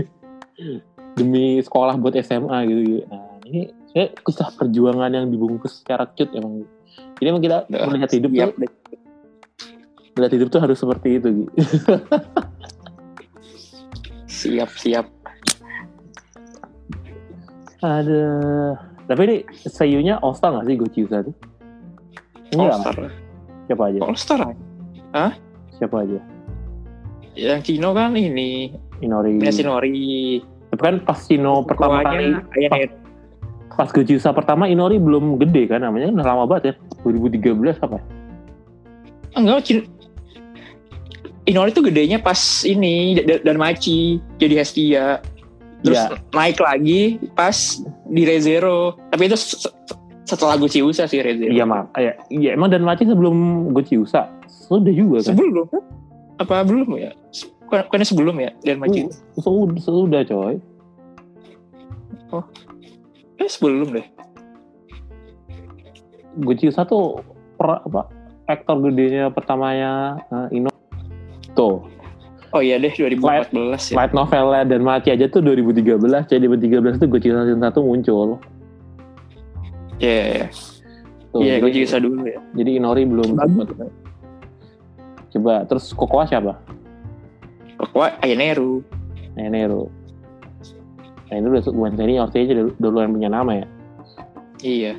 Demi 1.19 1.61
sekolah 1.61 1.99
buat 1.99 2.17
SMA 2.25 2.57
gitu 2.65 3.05
nah 3.05 3.37
ini 3.45 3.69
saya 3.93 4.09
kisah 4.25 4.49
perjuangan 4.57 5.13
yang 5.13 5.29
dibungkus 5.29 5.83
secara 5.83 6.09
cute 6.15 6.33
emang. 6.33 6.65
Jadi 7.19 7.27
emang 7.29 7.43
kita 7.43 7.67
Dah, 7.69 7.85
melihat 7.91 8.09
hidup 8.15 8.31
Siap 8.33 8.49
tuh 8.55 8.61
deh. 8.65 8.71
melihat 10.17 10.33
hidup 10.39 10.47
tuh 10.49 10.61
harus 10.61 10.77
seperti 10.79 11.21
itu 11.21 11.27
gitu. 11.43 11.51
siap 14.41 14.71
siap. 14.73 15.05
Ada 17.83 18.23
tapi 19.03 19.21
ini 19.27 19.37
seiyunya 19.67 20.19
All 20.23 20.35
Star 20.35 20.55
gak 20.55 20.65
sih 20.67 20.75
Gochiusa 20.79 21.27
tuh 21.27 21.35
All 22.55 22.71
Star 22.79 22.95
siapa 23.67 23.83
aja? 23.91 23.99
All 23.99 24.15
Star 24.15 24.39
siapa 25.75 25.95
aja 26.07 26.19
yang 27.35 27.59
Cino 27.59 27.91
kan 27.91 28.13
ini 28.13 28.69
Inori 28.99 29.37
Yasinori 29.37 30.39
tapi 30.69 30.81
kan 30.81 30.95
pas 31.01 31.17
Sino 31.17 31.61
pertama 31.61 32.01
kali 32.01 32.33
Ayane 32.55 32.93
pas 33.69 33.89
Gochiusa 33.89 34.29
pertama 34.31 34.65
Inori 34.65 34.97
belum 34.97 35.37
gede 35.39 35.65
kan 35.67 35.81
namanya 35.81 36.09
udah 36.09 36.21
lama 36.23 36.43
banget 36.45 36.63
ya. 36.63 36.73
2013 37.03 37.73
apa? 37.79 37.97
Ya? 37.97 38.03
enggak 39.33 39.59
Cino 39.63 39.81
Inori 41.43 41.69
tuh 41.71 41.83
gedenya 41.83 42.17
pas 42.17 42.37
ini 42.63 43.19
da- 43.19 43.41
dan 43.41 43.57
Machi 43.57 44.21
jadi 44.37 44.55
Hestia 44.57 45.19
terus 45.81 45.99
Iya. 45.99 46.15
naik 46.31 46.57
lagi 46.57 47.01
pas 47.33 47.57
di 48.07 48.23
Rezero 48.23 48.95
tapi 49.09 49.27
itu 49.27 49.35
se- 49.35 49.59
se- 49.59 49.75
setelah 50.23 50.55
Guciusa 50.55 51.03
sih 51.03 51.19
Rezero 51.19 51.51
iya 51.51 51.65
mak 51.65 51.91
ya, 51.93 52.15
iya 52.31 52.55
emang 52.55 52.71
dan 52.71 52.81
Maci 52.81 53.03
sebelum 53.03 53.35
Gochiusa 53.69 54.31
sudah 54.47 54.89
juga 54.89 55.19
kan? 55.21 55.35
Sebelum 55.35 55.67
apa 56.43 56.63
belum 56.63 56.89
ya? 56.95 57.11
Bukan- 57.63 57.85
bukannya 57.89 58.07
sebelum 58.07 58.35
ya 58.37 58.51
dan 58.61 58.77
Uh, 58.83 59.09
sudah, 59.39 59.79
sudah 59.81 60.21
coy. 60.27 60.55
Eh 63.37 63.49
sebelum 63.49 63.93
deh. 63.93 64.05
Gochiusa 66.33 66.81
tuh 66.83 67.21
per, 67.55 67.81
apa 67.85 68.09
aktor 68.49 68.81
gedenya 68.81 69.29
pertamanya 69.29 70.17
uh, 70.29 70.47
Ino. 70.49 70.69
Tuh. 71.53 71.85
Oh 72.53 72.61
iya 72.61 72.77
deh 72.77 72.93
2014 72.93 73.53
ya. 73.93 73.95
Light 73.97 74.13
novelnya 74.13 74.61
dan 74.65 74.81
Maci 74.85 75.09
aja 75.09 75.25
tuh 75.25 75.41
2013 75.41 75.97
coy 76.01 76.37
2013 76.37 77.01
tuh 77.01 77.07
Gochiusa 77.09 77.45
season 77.45 77.61
1 77.61 77.73
muncul. 77.81 78.37
Iya, 79.97 80.09
iya, 80.09 80.25
iya. 80.29 80.47
Tuh, 81.33 81.41
Iya, 81.41 81.55
jadi- 81.61 81.85
Usa 81.85 81.97
dulu 81.97 82.21
ya. 82.25 82.37
Jadi 82.53 82.69
Inori 82.77 83.03
belum 83.09 83.29
Bagus. 83.33 83.69
Coba. 85.33 85.65
Terus 85.65 85.91
Kokoa 85.97 86.23
siapa? 86.29 86.61
Pokoknya 87.77 88.21
Aineru. 88.21 88.85
Nenero. 89.33 89.89
Nah 91.33 91.35
itu 91.41 91.47
udah 91.49 91.63
bukan 91.73 91.93
senior 91.97 92.29
sih 92.29 92.45
aja 92.45 92.53
duluan 92.77 93.09
punya 93.09 93.29
nama 93.33 93.51
ya. 93.57 93.67
Iya. 94.61 94.93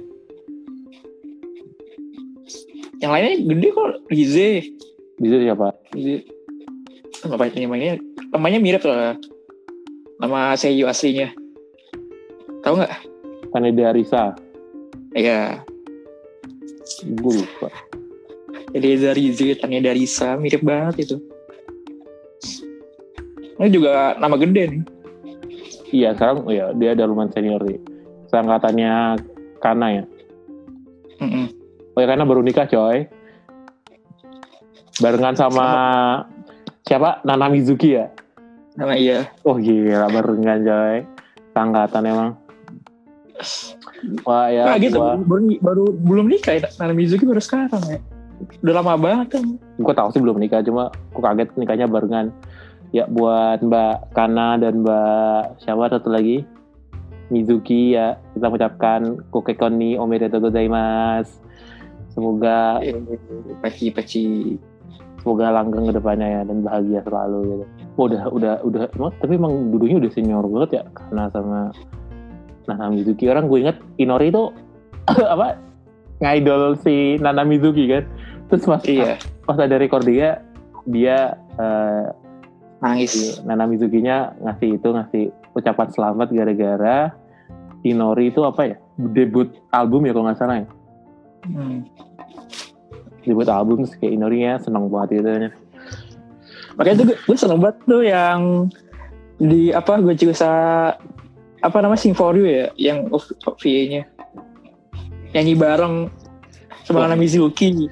Yang 2.99 3.11
lainnya 3.11 3.33
gede 3.55 3.68
kok 3.70 3.88
Rize. 4.11 4.51
Bisa 5.23 5.37
siapa? 5.38 5.68
Rize. 5.94 6.27
Apa 7.23 7.47
namanya? 7.55 8.03
Namanya 8.35 8.59
mirip 8.59 8.83
lah. 8.83 9.14
Nama 10.18 10.59
Seiyu 10.59 10.90
aslinya. 10.90 11.31
Tahu 12.66 12.83
nggak? 12.83 12.92
Kaneda 13.55 13.94
Arisa. 13.94 14.35
Iya. 15.14 15.62
Gue 17.07 17.38
lupa. 17.38 17.70
Reza 18.74 19.14
Rize, 19.14 19.54
Tanya 19.54 19.78
Darisa, 19.78 20.34
mirip 20.34 20.66
banget 20.66 21.06
itu. 21.06 21.16
Ini 23.54 23.70
juga 23.70 24.18
nama 24.18 24.34
gede 24.34 24.62
nih. 24.66 24.82
Iya 25.94 26.10
sekarang 26.18 26.42
oh 26.42 26.50
ya 26.50 26.74
dia 26.74 26.90
ada 26.98 27.06
lumayan 27.06 27.30
senior 27.30 27.62
sih. 27.70 27.78
Seangkatannya 28.34 29.22
Kana 29.62 30.02
ya. 30.02 30.04
Mm-mm. 31.22 31.46
Oh 31.94 32.00
ya 32.02 32.06
Kana 32.10 32.26
baru 32.26 32.42
nikah 32.42 32.66
coy. 32.66 33.06
Barengan 34.98 35.38
sama 35.38 35.66
siapa? 36.82 37.22
Nana 37.22 37.46
Mizuki 37.46 37.94
ya. 37.94 38.10
Nama 38.74 38.98
iya. 38.98 39.30
Oh 39.46 39.54
gila 39.54 40.10
barengan 40.10 40.60
coy. 40.66 40.96
Seangkatan 41.54 42.10
emang. 42.10 42.30
Wah 44.26 44.50
ya. 44.50 44.66
Nah, 44.66 44.76
gitu. 44.82 44.98
gua, 44.98 45.14
Baru, 45.22 45.46
baru 45.62 45.84
belum 45.94 46.26
nikah 46.26 46.58
ya. 46.58 46.66
Nana 46.82 46.90
Mizuki 46.90 47.22
baru 47.22 47.38
sekarang 47.38 47.82
ya. 47.87 48.02
Udah 48.62 48.74
lama 48.80 48.92
banget 48.98 49.38
kan. 49.38 49.44
gue 49.59 49.94
tahu 49.94 50.09
sih 50.14 50.22
belum 50.22 50.38
nikah 50.38 50.62
cuma 50.62 50.90
gue 50.92 51.22
kaget 51.22 51.48
nikahnya 51.59 51.87
barengan. 51.90 52.30
Ya 52.94 53.11
buat 53.11 53.59
Mbak 53.59 54.14
Kana 54.14 54.54
dan 54.61 54.87
Mbak 54.87 55.62
siapa 55.66 55.90
satu 55.90 56.14
lagi? 56.14 56.46
Mizuki 57.33 57.96
ya 57.96 58.20
kita 58.37 58.52
mengucapkan 58.52 59.00
kokekoni 59.33 59.96
omedetou 59.96 60.38
gozaimasu. 60.44 61.40
Semoga 62.14 62.78
Paci 63.59 63.90
paci. 63.90 64.26
semoga 65.24 65.48
langgeng 65.48 65.88
ke 65.88 65.96
depannya 65.96 66.28
ya 66.28 66.40
dan 66.44 66.61
bahagia 66.61 67.00
selalu 67.00 67.38
gitu. 67.48 67.64
Oh, 67.96 68.04
udah 68.12 68.28
udah 68.28 68.54
udah 68.61 68.83
emang, 68.92 69.12
tapi 69.24 69.40
emang 69.40 69.72
dulunya 69.72 69.96
udah 69.96 70.12
senior 70.12 70.44
banget 70.44 70.70
ya 70.76 70.83
karena 70.92 71.33
sama 71.33 71.72
Nana 72.68 72.92
Mizuki. 72.92 73.24
Orang 73.33 73.48
gue 73.48 73.64
inget 73.64 73.80
Inori 73.96 74.28
itu 74.28 74.52
apa 75.33 75.57
ngidol 76.20 76.76
si 76.85 77.16
Nana 77.24 77.40
Mizuki 77.42 77.88
kan 77.88 78.04
terus 78.48 78.64
pas 78.64 78.83
Iya. 78.85 79.16
pas 79.44 79.57
ada 79.57 79.76
recordingnya 79.76 80.40
dia 80.85 81.38
eh, 81.57 82.07
Nangis. 82.85 83.11
si 83.12 83.24
Nana 83.48 83.64
Mizuki-nya 83.64 84.37
ngasih 84.40 84.76
itu 84.76 84.88
ngasih 84.90 85.24
ucapan 85.57 85.88
selamat 85.88 86.28
gara-gara 86.30 86.98
Inori 87.85 88.28
itu 88.28 88.40
apa 88.44 88.68
ya 88.68 88.76
debut 88.96 89.52
album 89.70 90.04
ya 90.04 90.12
kalau 90.12 90.26
nggak 90.28 90.38
salah 90.40 90.57
ya 90.61 90.68
Hmm. 91.44 91.85
debut 93.20 93.44
album 93.48 93.85
kayak 93.85 94.12
Inori 94.16 94.44
ya 94.44 94.57
seneng 94.57 94.88
banget 94.88 95.20
gitu 95.20 95.28
Makanya 96.74 96.96
tuh 96.96 97.07
gue, 97.07 97.16
gue 97.20 97.37
seneng 97.38 97.61
banget 97.62 97.76
tuh 97.87 98.02
yang 98.02 98.40
di 99.38 99.68
apa 99.70 100.00
gue 100.00 100.14
juga 100.16 100.35
apa 101.61 101.76
nama 101.80 101.96
Sing 101.96 102.16
For 102.16 102.33
You 102.33 102.44
ya 102.48 102.66
yang 102.76 103.09
OVA-nya 103.12 104.09
nyanyi 105.35 105.54
bareng 105.57 105.94
sama 106.85 107.00
Oh. 107.00 107.02
Nana 107.09 107.16
Mizuki. 107.16 107.88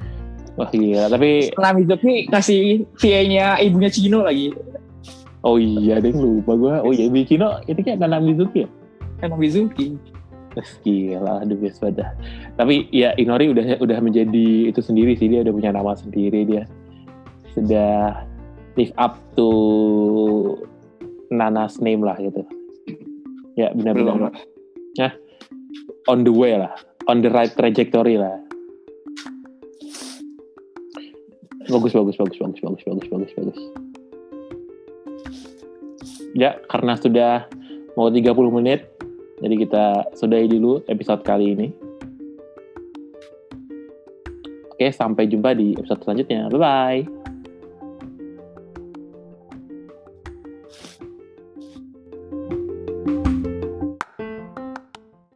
Wah 0.63 0.71
gila 0.71 1.07
tapi 1.11 1.51
Nana 1.59 1.75
Mizuki 1.75 2.15
ngasih 2.31 2.87
VA-nya 2.95 3.59
ibunya 3.59 3.91
Cino 3.91 4.23
lagi. 4.23 4.55
oh 5.43 5.59
iya 5.59 5.99
deh 5.99 6.15
lupa 6.15 6.55
gue 6.55 6.75
oh 6.87 6.93
iya 6.95 7.11
Bikino 7.11 7.59
itu 7.67 7.83
kayak 7.83 7.99
Nana 7.99 8.23
Mizuki 8.23 8.65
ya 8.65 8.69
Nana 9.23 9.35
Mizuki. 9.35 9.99
Wah, 10.53 10.69
gila 10.85 11.35
best 11.57 11.81
banget 11.81 12.05
dah. 12.05 12.11
tapi 12.61 12.85
ya 12.93 13.17
Inori 13.17 13.49
udah 13.49 13.81
udah 13.81 13.99
menjadi 14.05 14.69
itu 14.69 14.81
sendiri 14.85 15.17
sih 15.17 15.33
dia 15.33 15.41
udah 15.41 15.55
punya 15.57 15.73
nama 15.73 15.97
sendiri 15.97 16.45
dia 16.45 16.69
sudah 17.57 18.21
live 18.77 18.93
up 19.01 19.17
to 19.33 19.49
Nana's 21.33 21.81
name 21.81 22.05
lah 22.05 22.21
gitu 22.21 22.45
ya 23.57 23.73
benar-benar 23.73 24.29
Belum. 24.29 24.33
on 26.09 26.25
the 26.25 26.33
way 26.33 26.57
lah, 26.59 26.73
on 27.07 27.23
the 27.23 27.31
right 27.31 27.53
trajectory 27.55 28.19
lah. 28.19 28.39
Bagus, 31.71 31.93
bagus, 31.95 32.17
bagus, 32.19 32.39
bagus, 32.39 32.61
bagus, 32.61 32.83
bagus, 32.83 33.07
bagus, 33.07 33.33
bagus. 33.39 33.59
Ya, 36.33 36.57
karena 36.67 36.97
sudah 36.97 37.47
mau 37.95 38.09
30 38.09 38.33
menit, 38.51 38.89
jadi 39.39 39.55
kita 39.61 39.85
sudahi 40.17 40.49
dulu 40.49 40.81
episode 40.89 41.21
kali 41.23 41.53
ini. 41.55 41.69
Oke, 44.73 44.89
sampai 44.91 45.29
jumpa 45.31 45.55
di 45.55 45.77
episode 45.79 46.03
selanjutnya. 46.03 46.51
Bye-bye. 46.51 47.22